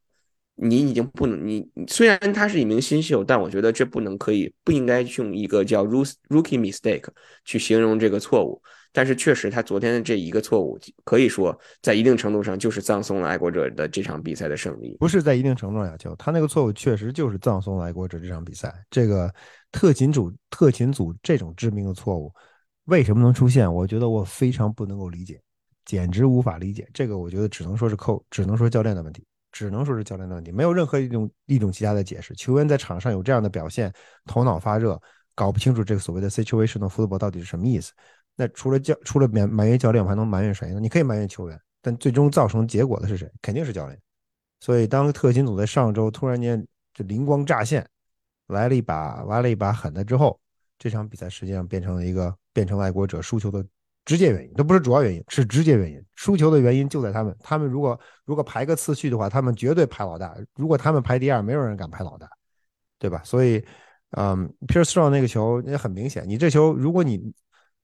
[0.57, 7.05] 你已经不能你虽然他是一名新秀，但我觉得这不能可以不应该用一个叫 rookie mistake
[7.45, 8.61] 去形容这个错误。
[8.93, 14.97] 但是确实，他昨天的这一个错误，可以说在一定程度上就是葬送了爱国者的这场比赛的胜利。
[14.99, 18.75] 不是在一定程度上，就他那个错误确实就是葬送了爱国者这场比赛。
[18.91, 19.33] 这个
[19.71, 22.33] 特勤组特勤组这种致命的错误，
[22.87, 23.73] 为什么能出现？
[23.73, 25.41] 我觉得我非常不能够理解，
[25.85, 26.89] 简直无法理解。
[26.93, 32.35] 这个我觉得只能说是扣，只能说教练的问题，只能说是教练的问题，没有任何一种一种其他的解释。
[32.35, 33.93] 球员在场上有这样的表现，
[34.25, 35.01] 头脑发热，
[35.35, 37.93] 搞不清楚这个所谓的 situational football 到底是什么意思。
[38.41, 40.79] 那除了教，除了埋埋怨教练，我还能埋怨谁呢？
[40.79, 43.29] 你可以埋怨球员，但最终造成结果的是谁？
[43.43, 44.01] 肯定是教练。
[44.61, 47.85] 所以，当特勤组在上周突然间就灵光乍现，
[48.47, 50.39] 来了一把来了一把狠的之后，
[50.79, 53.67] 这场比赛实际上变成了一个变成爱国者输球的
[54.05, 56.01] 直接原因，这不是主要原因，是直接原因。
[56.15, 62.31] 输球的原因就在他们，他们如果如果排个次序的话，他们绝对排老大；如果他们排第二，没有人敢排老大，
[63.01, 63.21] 对吧？
[63.25, 63.61] 所以，
[64.13, 67.35] 嗯，Pierce Strong 那个球也很明显，你这球如果你。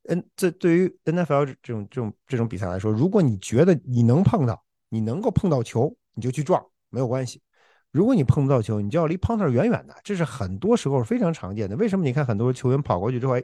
[0.09, 7.41] 嗯，这对于 NFL 这种这种这种比赛来说，如果你觉得你能碰到，你能够碰到球，你就去撞，没有关系。
[7.91, 11.77] 如果你碰不到球，你就要离 punter 远远的，这是很多时候非常常见的。
[11.77, 12.05] 为什么？
[12.05, 13.35] 你看很多球员跑过去之后，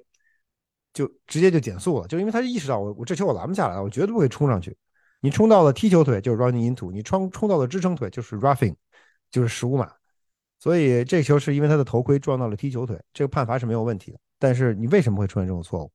[0.93, 4.77] 就直接就减速了，就因为他意识到我我这球我拦不下来，我绝对不会冲上去。
[5.21, 8.75] 你冲到了踢球腿就是 running into，你冲冲到了支撑腿就是 roughing，
[9.31, 9.91] 就是十五码。
[10.59, 14.19] 所以这球是因为他的头盔撞到了踢球腿，这个判罚是没有问题的。
[14.39, 15.93] 但是你为什么会出现这种错误？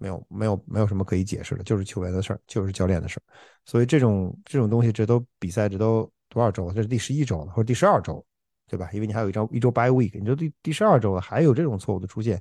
[0.00, 3.22] 没有没有没有什么可以解释的，就是球员的事儿，就是教练的事儿。
[3.66, 6.74] 所以这种这种东西，这都比赛，这都多少周了？
[6.74, 8.24] 这是第十一周了，或者第十二周，
[8.66, 8.88] 对吧？
[8.92, 12.40] 因为你还有一周一周 by week，你说第第十二周了，还有这种错误的出现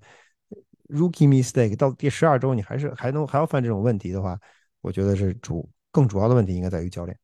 [0.88, 4.40] ，rookie mistake 到第十二周你还是还能还要犯这种问题的话，
[4.80, 7.18] 我觉得是主更主要的问题应该在于教练。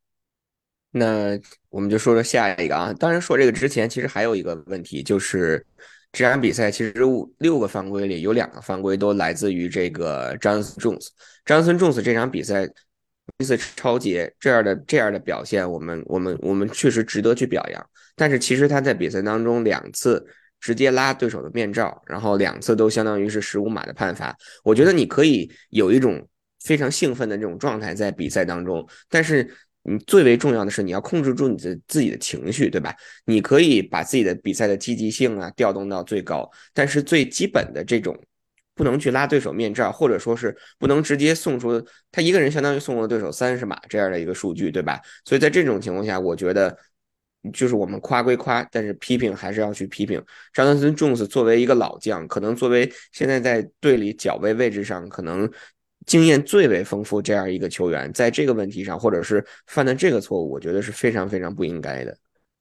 [0.91, 2.93] 那我们就说说下一个啊。
[2.93, 5.65] 当然说这个之前，其实还有一个问题，就是
[6.15, 11.07] 这场比赛其实五六个犯规里有两个犯规都来自于这个 Johnson Jones。
[11.45, 12.65] Johnson Jones 这场比赛
[13.37, 17.85] 一次超节这样的这样的表现，我们我们我们确实值得去表扬。
[18.15, 20.25] 但是其实他在比赛当中两次
[20.61, 24.33] 直接拉对手的面罩，然后两次都相当于是十五码的判罚。
[24.63, 26.25] 我觉得你可以有一种
[26.63, 29.53] 非常兴奋的这种状态在比赛当中，但是。
[29.87, 32.91] 你最为重要的是，你要控制住你的自己的情绪，对吧？
[33.25, 38.19] 你可以把自己的比赛的积极性啊调动到最高，但是最基本的这种
[38.73, 41.79] 不能去拉对手面罩，或者说是不能直接送出
[42.11, 44.99] 他一个人相当于送了对手三十码这样的一个数据，对吧？
[45.23, 46.75] 所以在这种情况下，我觉得
[47.53, 50.19] 就是我们夸归夸，但是批评还是要去批评。
[50.51, 55.47] 张德森·琼斯作为一个老将，可能作为现在在队里脚位位置上可能。
[56.05, 62.17] 经验最为丰富这样一个球员，在这个问题上，或者是犯的这个错误，我觉得是非常非常不应该的。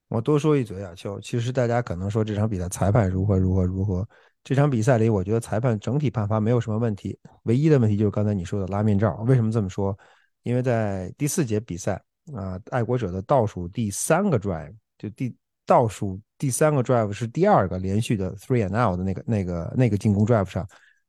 [0.07, 4.07] 我多说一嘴啊，就其实大家可能说这场比赛裁判如何如何如何，
[4.43, 9.15] 这场比赛里，我觉得裁判整体判罚没有什么问题，唯一的问题就是刚才你说的拉面罩。
[9.27, 9.97] 为什么这么说？
[10.43, 11.99] 因为在第四节比赛
[12.33, 15.35] 啊，爱国者的倒数第三个 drive，就第
[15.65, 20.67] 倒数第三个 drive 是第二个连续的 three and out 的那个那个那个进攻 drive 上。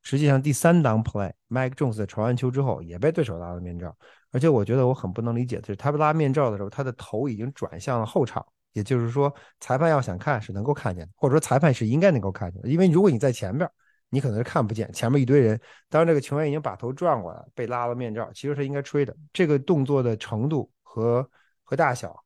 [0.08, 3.92] 实际上，第三档 play，Mike Jones 传完球之后也被对手拉了面罩，
[4.30, 13.68] 而且我觉得我很不能理解，就是他拉面罩的时候，他的头已经转向了后场，也就是说，裁判要想看是能够看见的，或者说裁判是应该能够看见的，因为如果你在前边，
[14.08, 15.60] 你可能是看不见前面一堆人。
[15.88, 19.12] 当这个球员已经把头转过来，被拉了面罩，其实他应该吹的。
[19.32, 21.28] 这个动作的程度和
[21.64, 22.16] 和大小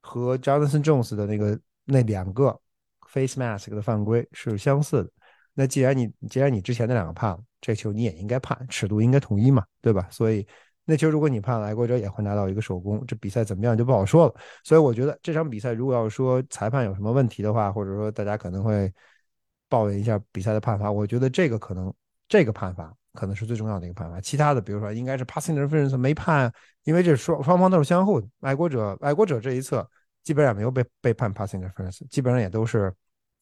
[0.00, 2.58] 和 Jonathan Jones 的那个那两个
[3.06, 5.10] face mask 的犯规是相似的。
[5.58, 10.06] 那既然你既然你之前那两个判了，这球你也应该判，尺度应该统一嘛，对吧？
[10.10, 10.46] 所以
[10.84, 14.34] 那球如果你判了，爱国者也会拿到一个首攻，这比赛怎么样就不好说了。
[14.62, 18.92] 所以我觉得这场比赛如果要说裁判有什么问题的话，或者说大家可能会
[19.70, 21.90] 抱怨一下比赛的判罚，我觉得这个可能
[22.28, 24.20] 这个判罚可能是最重要的一个判罚。
[24.20, 26.52] 其他的比如说应该是 passing interference 没判，
[26.84, 28.28] 因为这双双方都是相互的。
[28.40, 29.88] 爱国者爱国者这一侧
[30.22, 32.94] 基本上没有被被判 passing interference，基本上也都是。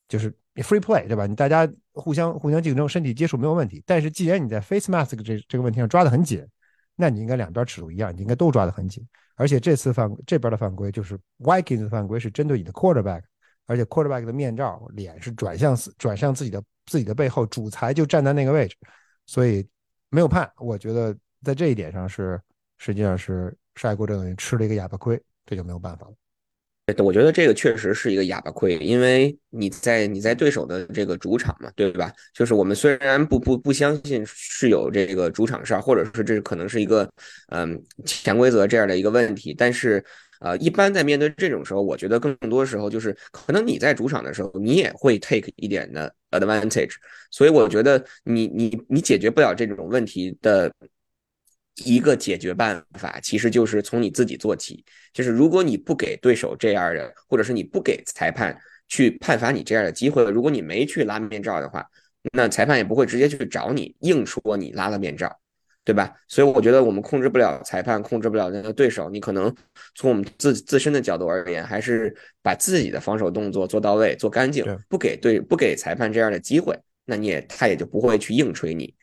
[0.07, 0.31] 就是
[0.63, 1.27] free play 对吧？
[1.27, 3.83] 你大家互相互相竞争，身体接触没有问题。
[3.85, 6.47] 但是既然你在 face mask 这这个问题上抓得很紧，
[6.97, 9.07] 那你应该两边尺度一样，你应该都抓得很紧。
[9.37, 13.23] 而且这次犯这边的犯规就是 Vikings 的犯规是针对你的 quarterback，
[13.67, 18.77] 而且 quarterback 的面罩脸是转向转向自己的自己的背后，主裁就站在那个位置，
[19.27, 19.67] 所以
[20.11, 20.49] 没有判。
[20.59, 22.41] 我觉得在这一点上是
[22.79, 26.15] 实际上是是爱国者吃了一个哑巴亏，这就没有办法了。
[27.03, 32.13] 我觉得这个确实是一个哑巴亏，因为你在你在对手的这个主场嘛，对吧？
[32.35, 37.11] 就是我们虽然不不不相信是有这个主场哨，或者说这可能是一个
[37.49, 40.05] 嗯潜规则这样的一个问题，但是
[40.41, 46.93] 呃，一般在面对这种时候，我觉得更多时候就是可能你在主场的时候，你也会 take 一点的 advantage，
[47.31, 50.71] 所以我觉得你你你解决不了这种问题的。
[51.77, 58.57] 一个解决办法其实就是从你自己做起，就是如果你不给对手这样的，或者是你不给裁判
[58.87, 61.85] 去判罚你这样的机会，如果你没去拉面罩的话，
[62.33, 65.37] 那裁判也不会直接去找你硬说你拉了面罩，
[65.85, 66.15] 对吧？
[66.29, 69.53] 所以我觉得我们控制不了裁判，控制不了那个对手，你可能
[69.97, 78.95] 从我们自自身的角度而言，还是把自己的防守动作做到位、做干净，不给对不给裁判这样的机会，那你也他也就不会去硬吹你。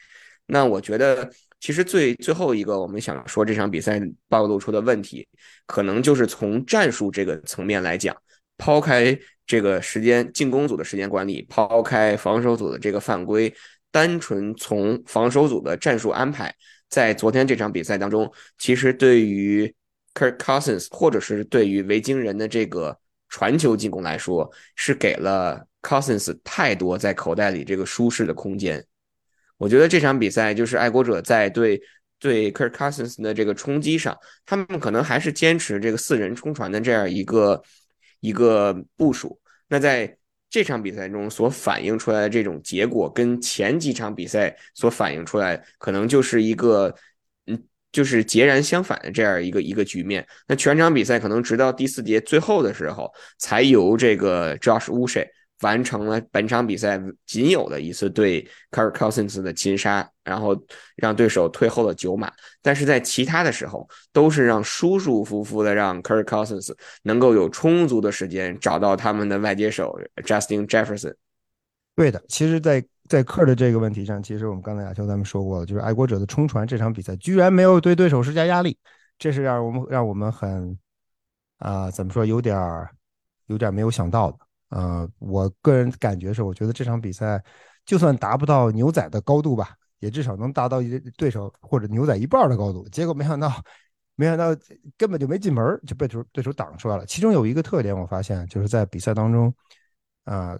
[0.45, 1.30] 那我觉得。
[1.62, 5.26] 其实最最后一个，我们想说这场比赛暴露出的问题，
[5.68, 8.14] 可能就是从战术这个层面来讲，
[8.57, 13.53] 抛开这个时间进攻组的时间管理，抛开防守组的这个犯规，
[13.91, 16.51] 单纯从防守组的战术安排，
[16.89, 19.72] 在昨天这场比赛当中，其实对于
[20.16, 22.97] Kirk Cousins 或者是对于维京人的这个
[23.30, 28.84] 传球进攻来说，是给了 Cousins 太多在口袋里这个舒适的空间。
[29.62, 31.80] 我觉得这场比赛就是爱国者在对
[32.18, 37.62] 对 Kirk Cousins 的这个冲击上，他们可能还是坚持这个四人冲传的这样一个
[38.22, 39.39] 一个部署。
[39.68, 40.18] 那在
[40.49, 46.95] 这场比赛中所反映出来的这种结果，跟前几场比赛所反映出来，可能就是一个
[47.45, 50.28] 嗯，就是截然相反的这样一个一个局面。
[50.47, 55.28] 那全场比赛可能直到第四节最后的时候，才由这个 Josh Uche。
[55.62, 60.55] 完成了本场比赛仅有的一次对 Kirk Cousins 的擒杀，然后
[60.95, 62.32] 让对手退后了九码。
[62.62, 71.16] 但是在其他的时候，都是让舒舒服服的让 Kirk Cousins 能够有充足的时间找到他们的外接手 Justin Jefferson。
[71.95, 78.78] 对的，其实，在在克的这个问题上，其实我们刚才亚秋咱们说过了，就是爱国者的冲传这场比赛居然没有对对手施加压力，
[79.20, 80.78] 这是让我们让我们很
[81.57, 82.89] 啊、怎么说，有点儿
[83.47, 84.38] 有点儿没有想到的。
[84.72, 87.41] 呃，我个人感觉是，我觉得这场比赛
[87.86, 92.88] 就算达不到牛仔的高度吧，也至少能达到一对手或者牛仔一半的高度。
[92.89, 93.51] 结果没想到，
[94.15, 94.55] 没想到
[94.97, 97.05] 根本就没进门就被对手对手挡出来了。
[97.05, 99.53] 其中有一个特点，我发现就是在比赛当中，
[100.24, 100.57] 啊、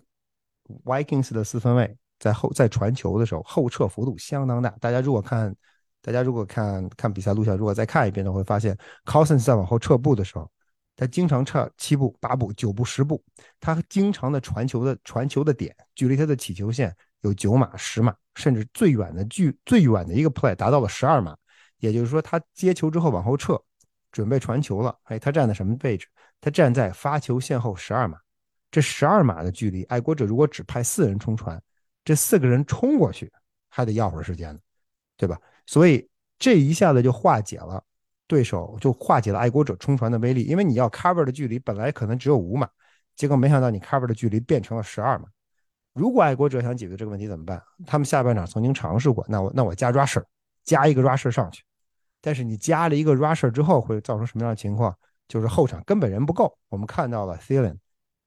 [0.84, 4.70] Vikings 的四分卫在后在传球的时候后撤幅度相当大。
[4.82, 5.55] 大家如果看，
[6.01, 10.51] 大家如果看看比赛录像，如果再看一遍的会发现，Cousins 在往后撤步的时候，
[10.96, 13.24] 他经常撤七步、八步、九步、十步。
[13.60, 21.36] 他经常的传球的传球的点，距离他的起球线有九码、十码，甚至最远的距最远的一个 play 达到了十二码。
[21.78, 23.60] 也就是说，他接球之后往后撤，
[24.12, 24.96] 准备传球了。
[25.04, 26.08] 哎，他站在什么位置？
[26.39, 28.20] 他站在发球线后十二码。
[28.70, 31.62] 这十二码的距离，爱国者如果只派四人冲传，
[32.06, 33.32] 这四个人冲过去
[33.68, 34.60] 还得要会儿时间呢，
[35.18, 35.38] 对吧？
[35.66, 36.08] 所以
[36.39, 37.84] 这一下子就化解了
[38.32, 42.66] 对手，就化解了爱国者冲传的威力，因为你要 cover 的距离本来可能只有五码，
[43.14, 45.26] 结果没想到你 cover 的距离变成了十二码。
[45.92, 47.62] 如果爱国者想解决这个问题怎么办？
[47.86, 50.24] 他们下半场曾经尝试过，那我那我加 rusher，
[50.64, 51.62] 加一个 rusher 上去。
[52.22, 54.96] 但是你加了一个 rusher 之后，会造成什么样的情况？
[55.28, 56.58] 就是后场根本人不够。
[56.70, 57.76] 我们看到了 Thielen，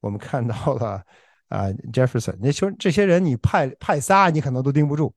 [0.01, 1.03] 我们看到了
[1.47, 5.11] 啊、呃、Jefferson，那说这些人你派派仨，你可能都盯不住，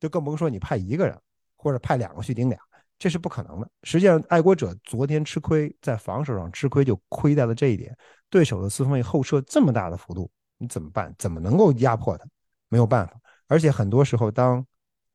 [0.00, 1.16] 就更甭说你派一个人
[1.54, 2.58] 或者派两个去盯俩，
[3.02, 3.68] 这是不可能的。
[3.82, 7.92] 实际上，爱国者昨天吃亏，在防守上吃亏，就亏在了这一点。
[8.30, 11.12] 对手的四分卫后撤这么大的幅度，你怎么办？
[11.18, 12.24] 怎么能够压迫他？
[12.68, 13.20] 没有办法。
[13.48, 14.64] 而且很多时候，当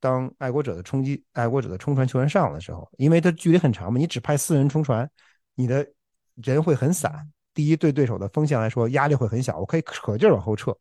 [0.01, 5.09] 当爱国者的冲击、爱国者的冲传球员上的时候，因为他距离很长嘛，你只派四人冲传，
[5.55, 5.87] 你的
[6.35, 7.31] 人会很散。
[7.53, 10.77] 第一，对对手的锋线来说压力会很小，我可以可劲往后撤。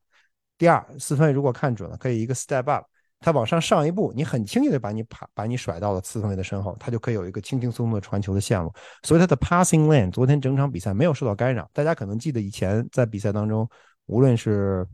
[0.59, 2.85] 第二，四分卫如果看准了，可以一个 step up，
[3.19, 8.73] 他往上上一步，你很轻易的把你把把你甩到了四分卫的身后，他就可以有一个轻轻松松的传球的线路。
[9.03, 11.69] 所以他的 passing lane 昨天整场比赛没有受到干扰。
[11.73, 13.69] 大家可能记得以前在比赛当中，
[14.05, 14.87] 无论是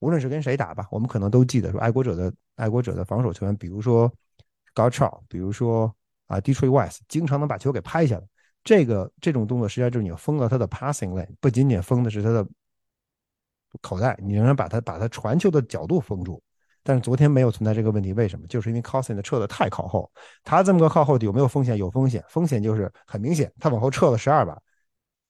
[0.00, 4.06] 无论是跟谁打吧，我们可能都记得说爱国者的爱国者的防守球员，比如说
[4.74, 5.92] g o t c h a w 比如说
[6.26, 8.22] 啊 Detroit West，经常能把球给拍下来。
[8.62, 12.46] 这个这种动作实际上就是你封了他的 passing lane，不仅仅封的是他的
[13.80, 16.40] 口袋，你仍然把他把他传球的角度封住。
[16.82, 18.46] 但是昨天没有存在这个问题，为什么？
[18.46, 20.10] 就是因为 cosin 撤的太靠后，
[20.42, 21.76] 他这么个靠后有没有风险？
[21.76, 24.58] 有风险，风险就是很明显，他往后撤了十二码，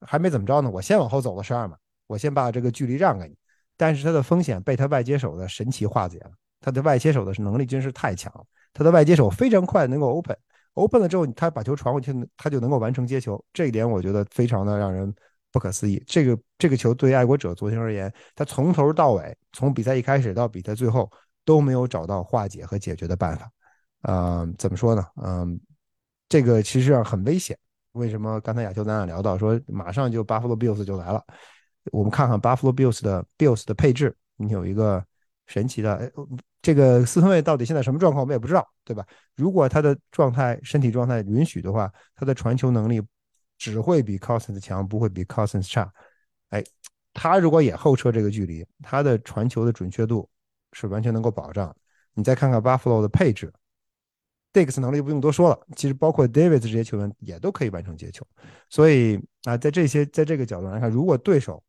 [0.00, 1.76] 还没怎么着呢，我先往后走了十二码，
[2.06, 3.36] 我先把这个距离让给你。
[3.76, 6.30] 但是他的风险被他外接手的神奇化解了，
[6.60, 10.36] 他的外接手的能力真是太强了，他的外接手非常快能够 open。
[10.74, 15.12] open 了之后，他把球传过去，他就能够完成接球，这一点我觉得非常的让人
[15.50, 16.02] 不可思议。
[16.06, 21.10] 这个这个球对于爱国者昨天而言，他从头到尾，从比赛一开始到比赛最后
[21.44, 23.50] 都没有找到化解和解决的办法。
[24.02, 25.06] 呃，怎么说呢？
[25.22, 25.60] 嗯，
[26.28, 27.58] 这个其实上很危险。
[27.92, 31.22] 为什么刚才亚秋咱俩聊到说马上就 Buffalo Bills 就来了？
[31.92, 35.04] 我们看看 Buffalo Bills 的 Bills 的配置，你有一个
[35.46, 36.12] 神奇的。
[36.62, 39.04] 这个四分卫到底现在什么状况，我们也不知道，对吧？
[39.34, 43.02] 如果他的状态、身体状态允许的话，他的传球能力
[43.58, 45.92] 只会比 Cousins 强，不会比 Cousins 差。
[46.50, 46.62] 哎，
[47.12, 50.30] 他如果也后撤这个距离，他的传球的准确度
[50.72, 51.74] 是完全能够保障。
[52.14, 53.52] 你再看看 Buffalo 的配置
[54.52, 58.26] ，Diggs 能力不用多说了，其实包括 Davis 这些球员也都可以完成接球。
[58.68, 61.62] 所以啊，在这些在这个角度来看，如果对手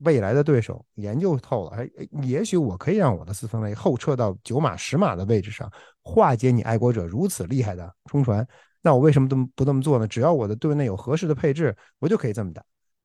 [0.00, 1.88] 未来的对手研究透了，哎，
[2.22, 5.70] 也许我可以让我的四分卫后撤到九码、十码的位置上，
[6.02, 8.46] 化解你爱国者如此厉害的冲传。
[8.82, 10.08] 那我为什么这么不这么做呢？
[10.08, 12.62] 只要我的队内有合适的配置，我就可以这么打。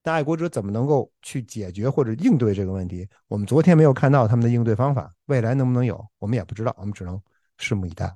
[0.10, 3.08] 那爱国者怎么能够去解决或者应对这个问题？
[3.28, 7.22] 我们昨天没有看到他们的应对方法，未来能不能有，我们也不知道，我们只能
[7.60, 8.12] 拭目以待。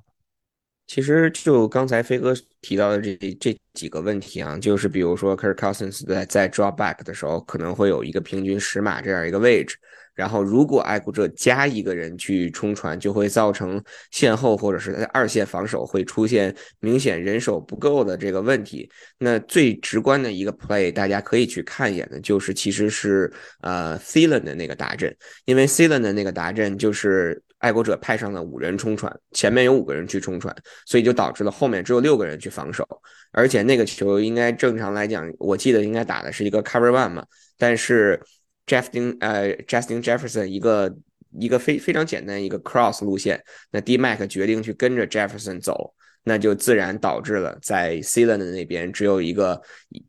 [0.86, 9.76] 其实就刚才飞哥提到的这这几个问题啊，就是比如说 Kirk Cousins 在在 drop back 的时候，可能会有一个平均十码这样一个位置。
[10.14, 13.82] 然后如果爱国者加一个人去冲传，就会造成
[14.12, 18.88] 线后或者是在二线防守会出现明显人手不够的这个问题。
[19.18, 23.32] 那最直观的一个 play，大家可以去看一眼的，就是其实是
[23.62, 25.16] 呃 Thielen 的那个达阵，
[25.46, 27.42] 因为 Thielen 的那个达阵就是。
[27.64, 30.54] 爱国者派上了五人冲船，前面有五个人去冲船，
[30.84, 32.86] 所以就导致了后面只有六个人去防守。
[33.32, 37.24] 而且那个球应该正常来讲，我记得应该打的是一个 cover one 嘛，
[37.56, 38.20] 但是
[38.66, 40.94] Justin 呃 Justin Jefferson 一个
[41.30, 45.94] 一个非非常简单一个 cross 路线，那 D Mac 决定去跟着 Jefferson 走，
[46.26, 49.60] 那就自然导致了在 C 轮的那边只有一个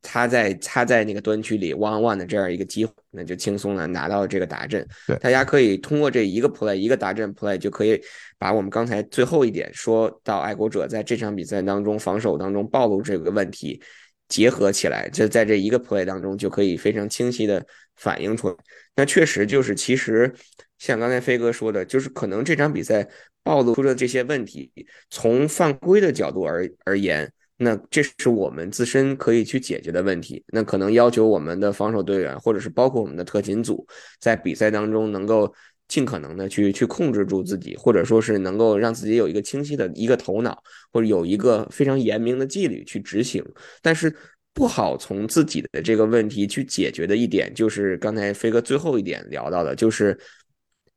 [0.02, 4.88] 他在他在那个端区里 one one 的这样一个机会，那就轻松的拿到了这个达阵。
[5.08, 8.02] 对，大家可以通过这一个 play 一个达阵 play 就可以
[8.40, 13.82] 把我们刚才最后一点说到爱国者在这场比赛当中防守当中暴露这个问题
[14.30, 17.66] 结合起来，就在这一个 play 当中就可以非常清晰的
[17.98, 18.56] 反映出来。
[18.96, 20.34] 那确实就是其实。
[20.78, 23.08] 像刚才飞哥说的，就是可能这场比赛
[23.44, 24.72] 暴露出的这些问题，
[25.10, 30.44] 从犯规的角度而而言，那这是我们自身可以去解决的问题。
[30.48, 33.88] 那可能要求我们的防守队员，或者是包括我们的特勤组，
[34.20, 35.54] 在比赛当中能够
[35.88, 40.62] 尽可能的去去控制住自己，或者说是能够让自己有一个清晰的一个头脑，
[40.92, 43.44] 或者有一个非常严明的纪律去执行。
[43.82, 44.14] 但是
[44.54, 50.20] 不好从自己的这个问题去解决的一点，就是刚才飞哥最后一点聊到的，就是。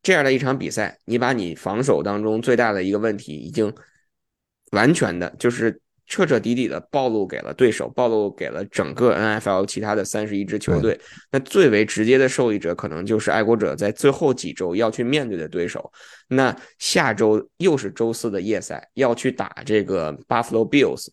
[0.02, 3.72] 这样的一场比赛，你把你防守当中最大的一个问题，已经
[4.72, 10.98] 完全的，就是彻彻底底的暴露给了对手，暴露给了整个 NFL 其他的三十一支球队。
[11.30, 15.92] 那最为直接的受益者，可能就是爱国者在最后几周要去面对的对手。
[16.28, 21.08] 那下周又是周四的夜赛，要去打这个 Buffalo Bills，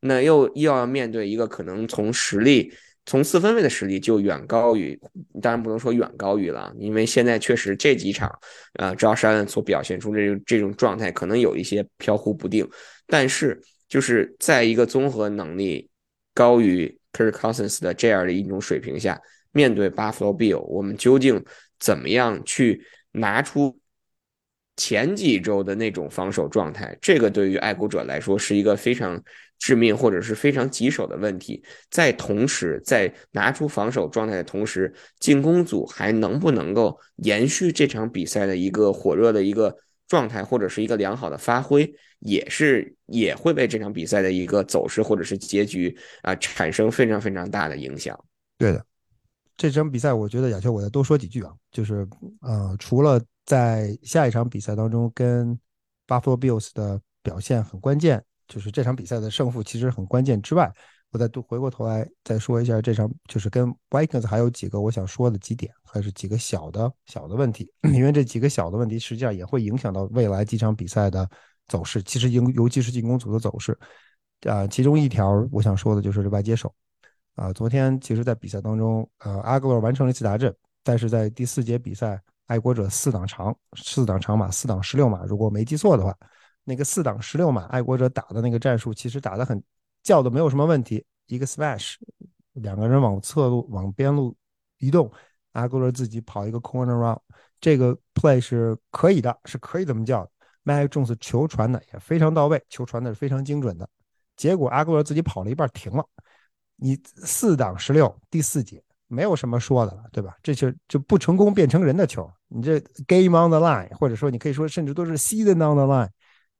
[0.00, 2.72] 那又又要面对一个可能从实力。
[3.06, 4.98] 从四分卫的实力就远高于，
[5.40, 8.30] 当然不能说远高于了，因为现在确实这几场，
[8.74, 12.68] 呃，赵山所表现出这种这种状态可能有一些飘忽不定，
[13.06, 15.88] 但是就是在一个综合能力
[16.34, 19.20] 高于 Kirk Cousins 的这样的一种水平下，
[19.52, 21.42] 面对 Buffalo Bill，我们究竟
[21.78, 23.78] 怎么样去拿出
[24.76, 26.96] 前几周的那种防守状态？
[27.00, 29.22] 这个对于爱国者来说是一个非常。
[29.58, 39.74] 致命或者是非常棘手的问题，在同时，在拿出防守状态的同时，进攻组还能不能够延续这场比赛的一个火热的一个
[40.06, 48.14] 状态，或者是一个良好的发挥，也是也会为这场比赛的一个走势或者是结局啊产生非常非常大的影响。
[48.58, 48.84] 对的，
[49.56, 52.06] 这场比赛我觉得亚秋，我再多说几句啊，就是
[52.40, 55.58] 呃，除了在下一场比赛当中跟
[56.06, 58.22] Buffalo Bills 的表现很关键。
[58.48, 60.72] 就是这场比赛的胜负其实很关键之外，
[61.10, 71.28] 我再回过头来再说一下这场，就是跟 Vikings 还有几个我想说的几点，还是几个小的小的问题， 因为这几个小的问题实际上也会影响到未来几场比赛的
[71.66, 73.76] 走势，其实尤尤其是进攻组的走势。
[74.42, 76.72] 啊，其中一条我想说的就是外接手。
[77.36, 86.16] 啊，昨天其实在比赛当中，呃，阿格罗完成了一次达阵，但是在第四节比赛，爱国者四档长，四档长码，四档十六码，如果没记错的话。
[86.68, 89.62] 那个四档十六码爱国者打的那个战术，其实打的很
[90.02, 91.04] 叫的没有什么问题。
[91.26, 91.94] 一个 smash，
[92.54, 94.34] 两个人往侧路往边路
[94.78, 95.08] 移动，
[95.52, 97.20] 阿国者自己跑一个 corner round，
[97.60, 100.28] 这个 play 是可以的，是可以这么叫。
[100.64, 103.88] Mac Jones 球传的也非常到位，球传的是非常精准的。
[104.36, 106.04] 结果阿国者自己跑了一半停了。
[106.76, 110.36] 你四档十六第四节没有什么说的了，对吧？
[110.42, 116.08] 这就就不成功变成人的球，你这 game on the line，或者说你可以说甚至都是 season on the line。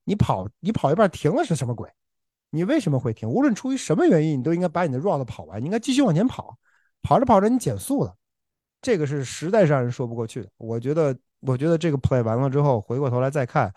[0.04, 1.90] 你跑，你跑一半停了是什么鬼？
[2.50, 3.28] 你为什么会停？
[3.28, 6.56] 无论出于什么原因，你都应该把你的 route 跑完，你应该继续往前跑。
[7.02, 8.12] 跑着跑着你减速了，
[8.82, 10.48] 这个是实在是让人说不过去的。
[10.56, 13.72] 我觉得，我觉得这个 play 完了之后，回过头来再看，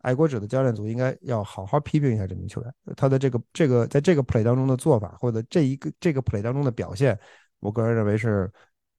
[0.00, 7.18] 爱国者的教练组应该要好好批评一下这名球员，他的这个这个在这个 play 当中的做法，或者这一个这个 play 当中的表现，
[7.60, 8.50] 我个人认为是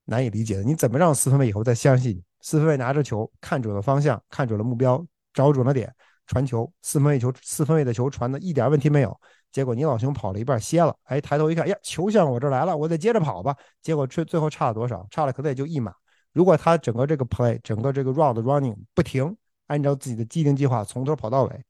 [0.06, 0.64] 难以理解的。
[0.64, 2.24] 你怎么让四分卫以后再相信你？
[2.42, 5.94] 四分卫拿着球，看准了方向，看准了目标，找准了点。
[6.28, 9.20] 传球四分卫球四分卫的球传的一点问题没有，
[9.52, 13.54] 结果你老兄跑了一半歇了，哎，抬头一看，呀，球向我这来了，我得接着跑吧。
[13.82, 15.06] 结果最最后差了多少？
[15.12, 15.94] 差了可能也就一码。
[16.32, 19.36] 如果他整个这个 play 整个这个 round running 不停，
[19.72, 21.64] 按照自己的既定计划从头跑到尾，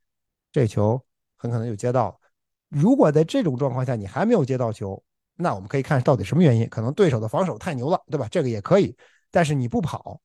[0.51, 0.99] 这球
[1.37, 2.15] 很可能就接到了。
[2.69, 5.01] 如果在这种状况下你还没有接到球，
[5.35, 6.67] 那我们可以看到底什么原因？
[6.67, 8.27] 可能对手的防守太牛了，对吧？
[8.31, 8.95] 这个也可以。
[9.29, 10.19] 但是你不跑，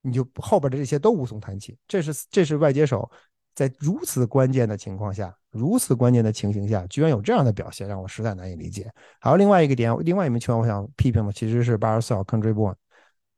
[0.00, 1.78] 你就后边的这些都无从谈起。
[1.86, 3.08] 这是这是外接手。
[3.54, 8.90] 在如此关键的情况下，如此关键的情形下，居然有这样的表现，让我实在难以理解。
[9.20, 12.52] 还有另外一个点，另外一名球员，我想批评的其实是八十四号 Country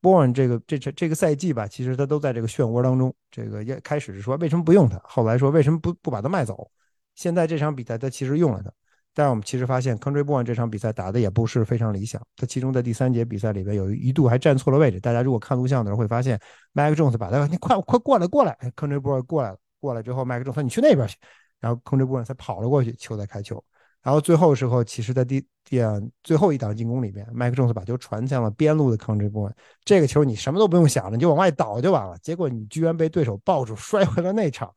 [0.04, 3.14] Born 这个这这这个赛季吧，其实他都在这个漩涡当中。
[3.30, 6.70] 这个也开始是说为什么不用他，后来说为什么不不把他卖走。
[7.14, 8.70] 现在这场比赛他其实用了他，
[9.14, 12.20] 但是我们其实发现 Country Born 这场比赛打的也不是非常理想。
[12.36, 15.00] 他其中在第三节比赛里边有一度还站错了位置。
[15.00, 16.38] 大家如果看录像的时候会发现
[16.72, 19.58] ，Mac Jones 把他你快快过来过来，Country Born 过来了。
[19.80, 21.14] 过来之后，麦克中说：“你去那边去。”
[21.60, 23.62] 然后 Country Born 才跑了过去，球在开球。
[24.04, 25.80] 然后最后时候，其实，在第第
[26.22, 29.54] 最后一档进攻里面，麦克中斯把球传向了边路的控制部分。
[29.82, 32.16] 这个球你什么都不用想了，你就往外倒就完了。
[32.18, 34.70] 结果你居然被对手抱住，摔回了内场。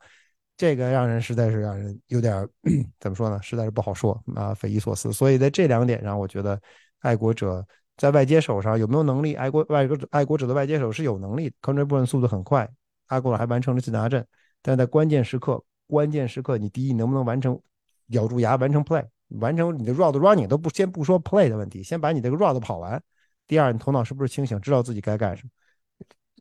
[0.55, 2.47] 这个让人实在是让人有点
[3.01, 3.38] 怎么说呢？
[3.43, 5.11] 实在是不好说啊，匪夷所思。
[5.11, 6.59] 所以在这两点上，我觉得
[7.01, 7.63] 爱国者
[7.97, 9.34] 在外接手上有没有能力？
[9.36, 12.67] 爱国外国爱国者的外接手是有能力，控制部分速度很快，
[13.07, 14.25] 爱国者还完成了自拿阵。
[14.61, 17.61] 但在关键时刻，关键时刻，你第一能不能完成，
[18.07, 23.01] 咬住牙完成 play，完成你的 route running 都不先不说 play 的问题，先把你这个 route 跑完。
[23.47, 25.49] 第二，你头脑是不是清醒，知道自己该干什么？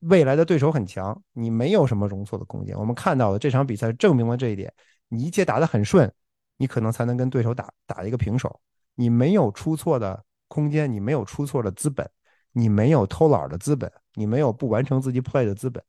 [0.02, 2.78] 未来的对手很强，你没有什么容错的空间。
[2.78, 4.72] 我们看到的这场比赛证明了这一点。
[5.08, 6.12] 你一切打得很顺，
[6.56, 8.60] 你可能才能跟对手打打一个平手。
[8.94, 12.08] 你没有出错的空间，你没有出错的资本，
[12.52, 15.82] 你没有偷懒的资本，你没有不完成自己 play 的资本。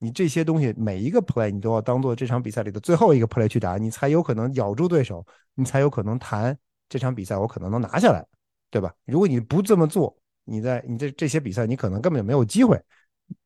[0.00, 5.24] 你这些东西每一个 play 你都要当做这场比赛里的最后一个 play 去打，你才有可能咬住对手，
[5.54, 8.26] 你才有可能谈这场比赛我可能能拿下来，
[8.70, 8.92] 对吧？
[9.04, 12.80] 如果你不这么做，你在你这这些比赛你可能根本就没有机会。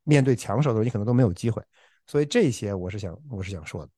[0.05, 1.63] 面对强手的时候，你可能都没有机会，
[2.07, 3.91] 所以这些我是想，我是想说的。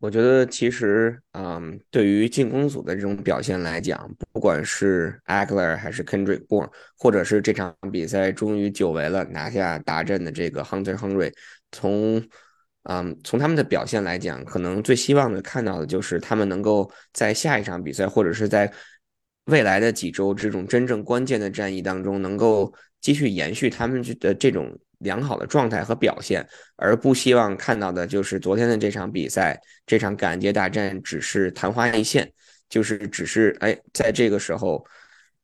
[0.00, 11.32] 我觉得其实，嗯，对于进攻组的这种表现来讲，不管是 Agler 还是 Kendrick Bourne，或者是这场比赛终于久违了拿下大阵的这个 Hunter Henry，
[11.72, 12.22] 从，
[12.84, 18.72] 嗯，从他们的表现来讲，可能最希望的看到的就是他们能够在下一场比赛，或者是在
[19.44, 24.78] 未来的几周这种真正关键的战役当中，能够继续延续他们的这种。
[25.02, 26.44] 良好的状态和表现，
[26.74, 29.56] 而不希望看到的就是昨天的这场比赛，
[29.86, 32.32] 这场感恩节大战只是昙花一现，
[32.68, 34.84] 就是只是哎，在这个时候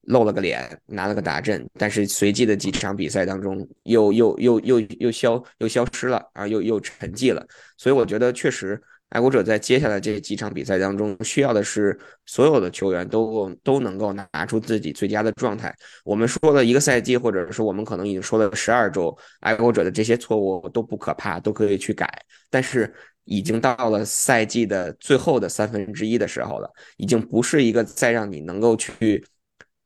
[0.06, 7.46] 露了个脸，拿了个大阵，但是随即的几场比赛当中又又又又又消又消失了啊，又又沉寂了，
[7.76, 8.80] 所以我觉得确实。
[9.10, 11.96] 爱国者在接下来这几场比赛当中，需要的是
[12.26, 15.72] 所有的球员都都能够拿出自己最佳的状态。
[16.04, 22.08] 我们说了一个赛季，或者说我们可能已经说了十二周，爱国者的这些错误都不可怕，都可以去改。
[22.50, 22.92] 但是
[23.22, 29.24] 已经到了赛季的最后的三分之一的时候了，已经不是一个再让你能够去。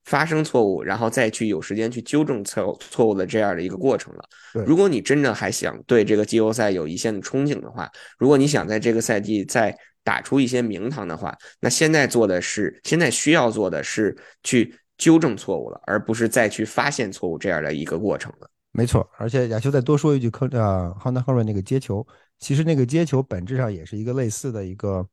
[0.08, 4.24] 发生错误，然后再去有时间去纠正错错误的这样的一个过程了。
[4.64, 18.48] 如果你真的还想对这个季后赛有一线的憧憬的话，如果你想在这个赛季再打出一些名堂的话，那现在做的是，现在需要做的是去纠正错误了，而不是再去发现错误这样的一个过程了。
[18.72, 22.06] 没错，而且亚修再多说一句，科呃康纳赫瑞那个接球，
[22.38, 25.06] 其实那个接球本质上也是一个类似的一个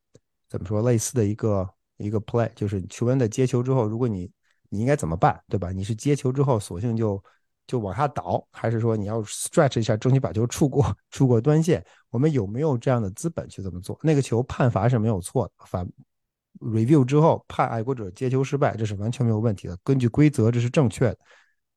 [0.50, 1.68] 怎么说，类似的一个
[1.98, 4.32] 一个 play，就是球员在接球之后，如果你
[4.70, 5.72] 你应该怎么办，对吧？
[5.72, 7.22] 你是接球之后索性就
[7.68, 11.84] 就往下倒，还是说你要 stretch 一下，争取把球触过 触过端线？
[12.10, 14.00] 我们有没有这样的资本去这么做？
[14.04, 15.88] 那个球判罚是没有错的，反
[16.60, 19.78] review 之后判爱国者接球失败，这是完全没有问题的。
[19.84, 21.18] 根据规则，这是正确的。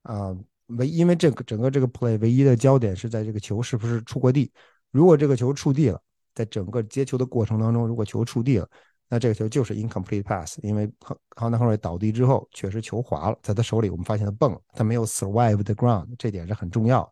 [0.03, 0.37] 啊，
[0.67, 4.53] 唯因为这个整个这个 play 唯一的焦点是在这个球是不是触过地。
[4.91, 6.01] 如果这个球触地了，
[6.35, 8.69] 在整个接球的过程当中，如果球触地了。
[9.09, 17.11] 那这个球就是 incomplete pass，因为康康纳亨瑞倒地之后，确实球滑了，在他手里我们发现他蹦了，他没有 survive the ground，这点是很重要。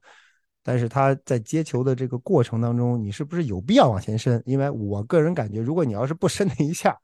[0.62, 4.42] 但是他在接球的这个过程当中，你是不是有必要往前伸？
[4.44, 6.99] 因为我个人感觉，如果你要是不伸那一下，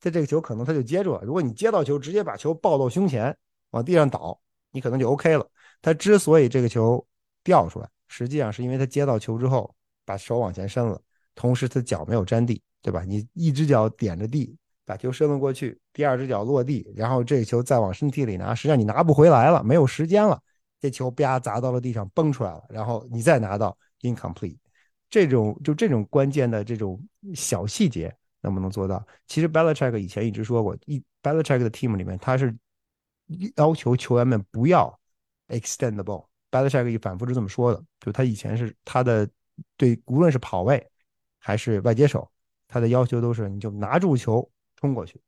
[0.00, 1.20] 在这个球可能他就接住了。
[1.22, 3.36] 如果你接到球，直接把球抱到胸前
[3.72, 4.40] 往地上倒，
[4.70, 5.44] 你可能就 OK 了。
[5.82, 7.04] 他之所以这个球
[7.42, 9.74] 掉出来，实际上是因为他接到球之后
[10.04, 10.98] 把手往前伸了，
[11.34, 12.62] 同时他脚没有沾地。
[12.82, 13.02] 对吧？
[13.04, 20.40] 你一只脚点着地，把球伸了过去，第二只脚落地，然后这个球再往身体里拿，实际上你拿不回来了，没有时间了。
[20.80, 24.56] 这球啪砸到了地上，崩出来了，然后你再拿到 incomplete，
[25.10, 27.02] 这种就这种关键的这种
[27.34, 29.04] 小细节能不能做到？
[29.26, 32.56] 其实 Belichick 以前一直说过，一 Belichick 的 team 里面他是
[33.56, 34.96] 要求球员们不要
[35.48, 36.26] extend the ball。
[36.50, 39.28] Belichick 反复是这么说的，就他以前是他的
[39.76, 40.88] 对，无论是跑位
[41.40, 42.30] 还是外接手。
[42.68, 45.20] 他的要求都是，你就拿住球冲过去，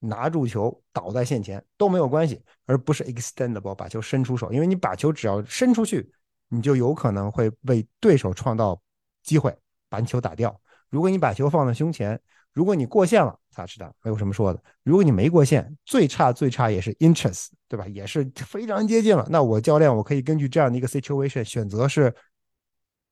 [0.00, 6.12] 拿住球倒在线前都没有关系，而不是 extendable 把球伸出手，因为你把球只要伸出去，
[6.48, 8.78] 你就有可能会为对手创造
[9.22, 9.56] 机会，
[9.88, 10.60] 把球打掉。
[10.90, 12.20] 如果你把球放在胸前，
[12.52, 14.62] 如果你过线了，咋是的，没有什么说的。
[14.82, 17.86] 如果你没过线，最差最差也是 inches，对吧？
[17.88, 19.26] 也是非常接近了。
[19.30, 22.14] 那我教练我可以根据这样的一个 situation 选择是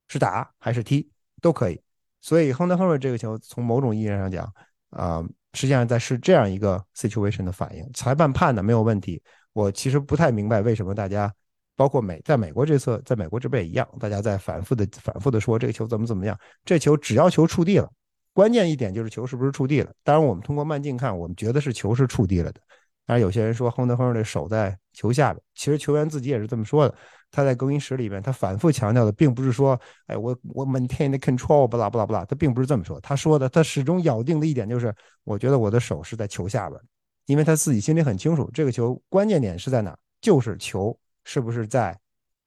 [0.09, 1.81] 是打还是踢都可以。
[2.25, 4.51] 所以亨德亨瑞这个球，从某种意义上讲，
[4.89, 5.22] 啊，
[5.53, 7.87] 实际上在是这样一个 situation 的反应。
[7.93, 9.22] 裁判判的没有问题。
[9.53, 11.31] 我其实不太明白为什么大家，
[11.77, 16.35] 包括美，在美国这侧，在美国这边也一样，大家在反复的、反复的说这个球怎么怎么样。
[16.64, 17.87] 这球只要球触地了，
[18.33, 19.93] 关键一点就是球是不是触地了。
[20.03, 22.61] 当然，我们通过慢镜看，我们觉得是球是触地了的。
[23.05, 26.95] 但是有些人说亨德亨瑞的手在球下边，其实球员自己也是这么说的。
[27.35, 33.01] 他在更衣室里面，他反复强调的并不是说，哎，我我 maintain the control，不啦不啦不啦，他并不是这么说。
[33.01, 36.80] 他说的，他始终咬定的一点就是，我觉得我的手是在球下边，
[37.26, 41.99] 因为他自己心里很清楚，这个球关键点是在哪，就是球是不是在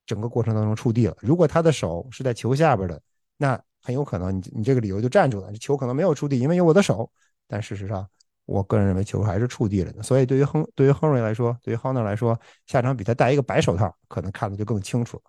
[0.06, 1.16] 整个过程当中触地了。
[1.20, 3.02] 如果他的手是在球下边的，
[3.36, 7.12] 那很有可能你你这个理由就站住了，球可能没有触地，因为有我的手。
[7.48, 8.08] 但事实上。
[8.48, 15.24] 我个人认为球还是触地了的，所以对于亨对于亨瑞来说，对于 Hunter 来说，下场比赛戴一个白手套，可能看的就更清楚了。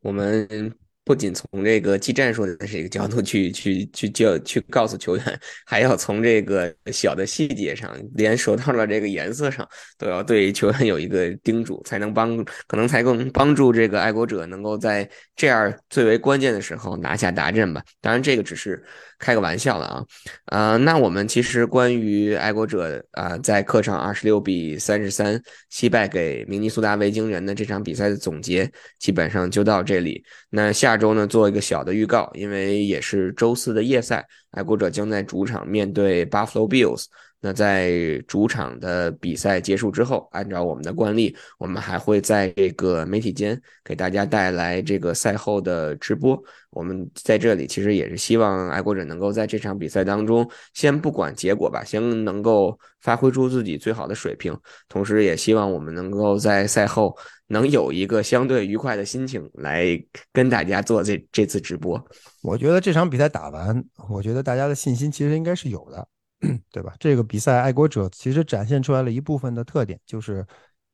[0.00, 0.74] 我们。
[1.02, 9.66] 不仅从这个技战术的这个角度去去去教去告诉球员，还要从这个小的细节上，连手套的这个颜色上
[9.98, 17.82] 都要对球员有一个叮嘱，才能帮可能才更帮助这个爱国者能够在这样最为关键的时候拿下达阵吧。
[18.00, 18.80] 当然，这个只是
[19.20, 20.04] 开个玩笑了啊。
[20.46, 30.22] 呃，那我们其实关于爱国者啊在客场二十六比三十三惜败给明尼苏达维京人的这场比赛的总结，基本上就到这里。
[30.50, 31.00] 那下。
[31.00, 37.04] 周呢，做一个小的预告，因为也是周四的夜赛，爱国者将在主场面对 Buffalo Bills。
[37.40, 46.40] 那在主场的比赛结束之后，按照我们的惯例，我们还会在这个媒体间给大家带来这个赛后的直播。
[46.70, 54.56] 我们在这里其实也是希望爱国者能够在这场比赛当中，先不管结果吧，先能够发挥出自己最好的水平，
[54.88, 57.16] 同时也希望我们能够在赛后。
[57.52, 60.00] 能有一个相对愉快的心情来
[60.32, 62.00] 跟大家做这这次直播，
[62.44, 66.06] 我觉得这场比赛打完，我觉得大家的信心其实应该是有的，
[66.70, 66.94] 对吧？
[66.98, 70.46] 这个比赛爱国者其实展现出来了一部分的特点，就是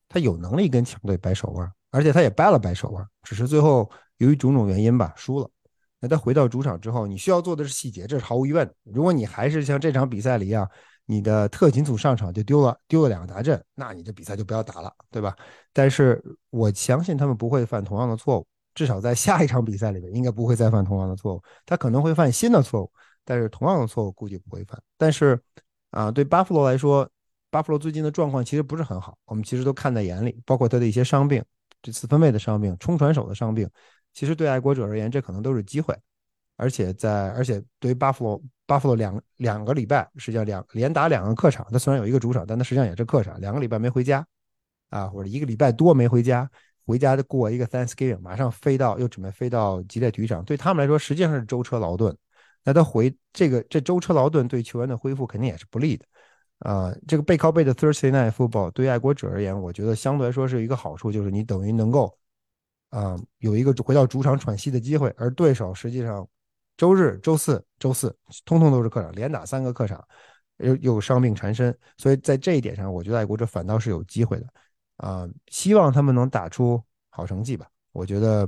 [0.09, 5.51] 他有能力跟强队掰手腕，而且他也掰了掰手腕，只是最后由于种种原因吧输了。
[6.01, 8.71] 那他回到主场之后，你需要做的是细节，这是毫无疑问。
[8.85, 10.69] 如果你还是像这场比赛里一样。
[11.09, 15.37] 你的特勤组上场就丢了，丢了两个达阵，那你这比赛就不要打了，对吧？
[15.73, 16.21] 但是
[16.51, 21.43] 我相信他们不会犯同样的错误，至少在下一场比赛里面应该不会再犯同样的错误。
[21.65, 22.91] 他可能会犯新的错误，
[23.27, 24.81] 但是同样的错误估计不会犯。
[24.97, 25.39] 但是
[25.91, 27.07] 啊，对巴弗罗来说，
[27.51, 31.45] 巴弗罗最近的状况其实不是很好，我们其实都看在眼里，包括他的一些伤病，
[31.83, 33.68] 这四分卫的伤病、冲传手的伤病，
[34.14, 35.95] 其实对爱国者而言，这可能都是机会。
[36.59, 44.27] 而且在，而且对于巴弗罗，巴弗罗两两个礼拜，实际上两连打两个客场，他虽然有一个主场，但他实际上也是客场，两个礼拜没回家，
[44.89, 46.51] 啊，或者一个礼拜多没回家，
[46.87, 52.16] 回家过一个 Thanksgiving，马上飞到又准备飞到吉列体育场，对他们来说实际上是舟车劳顿。
[52.67, 56.05] 那他回这个这舟车劳顿对球员的恢复肯定也是不利的，
[56.59, 62.14] 啊，这个背靠背的 Thursday Night Football 对爱国者而言，我觉得相对来说是一个好处，就是你等于能够，
[62.91, 66.29] 啊，有一个回到主场喘息的机会，而对手实际上。
[66.79, 68.14] 周日、周四、周四，
[68.45, 70.07] 通通都是客场，连打三个客场，
[70.59, 74.47] 又又伤病缠身，所以在这一点上，我觉得爱国者反倒是有机会的，
[74.99, 77.67] 啊，希望他们能打出好成绩吧。
[77.93, 78.47] 我觉得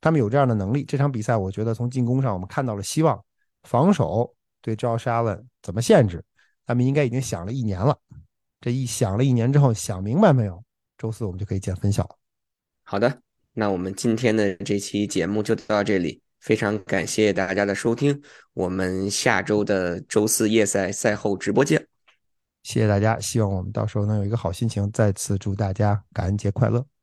[0.00, 0.86] 他们有这样的能力。
[0.86, 3.22] 这场比赛，我觉得从进攻上我们看到了希望，
[3.66, 6.24] 防守对 Josh Allen 怎么限制，
[6.64, 7.98] 他们应该已经想了一年了。
[8.60, 10.64] 这一想了一年之后，想明白没有？
[10.96, 12.16] 周四我们就可以见分晓了。
[12.84, 13.20] 好的，
[13.52, 16.22] 那我们今天的这期节目就到这里。
[16.38, 18.22] 非常感谢大家的收听，
[18.54, 21.86] 我们下周的周四夜赛赛后直播见。
[22.62, 24.88] 谢谢大家，希望我们到时候能有一个好心情。
[24.92, 26.95] 再次祝大家感恩节快乐。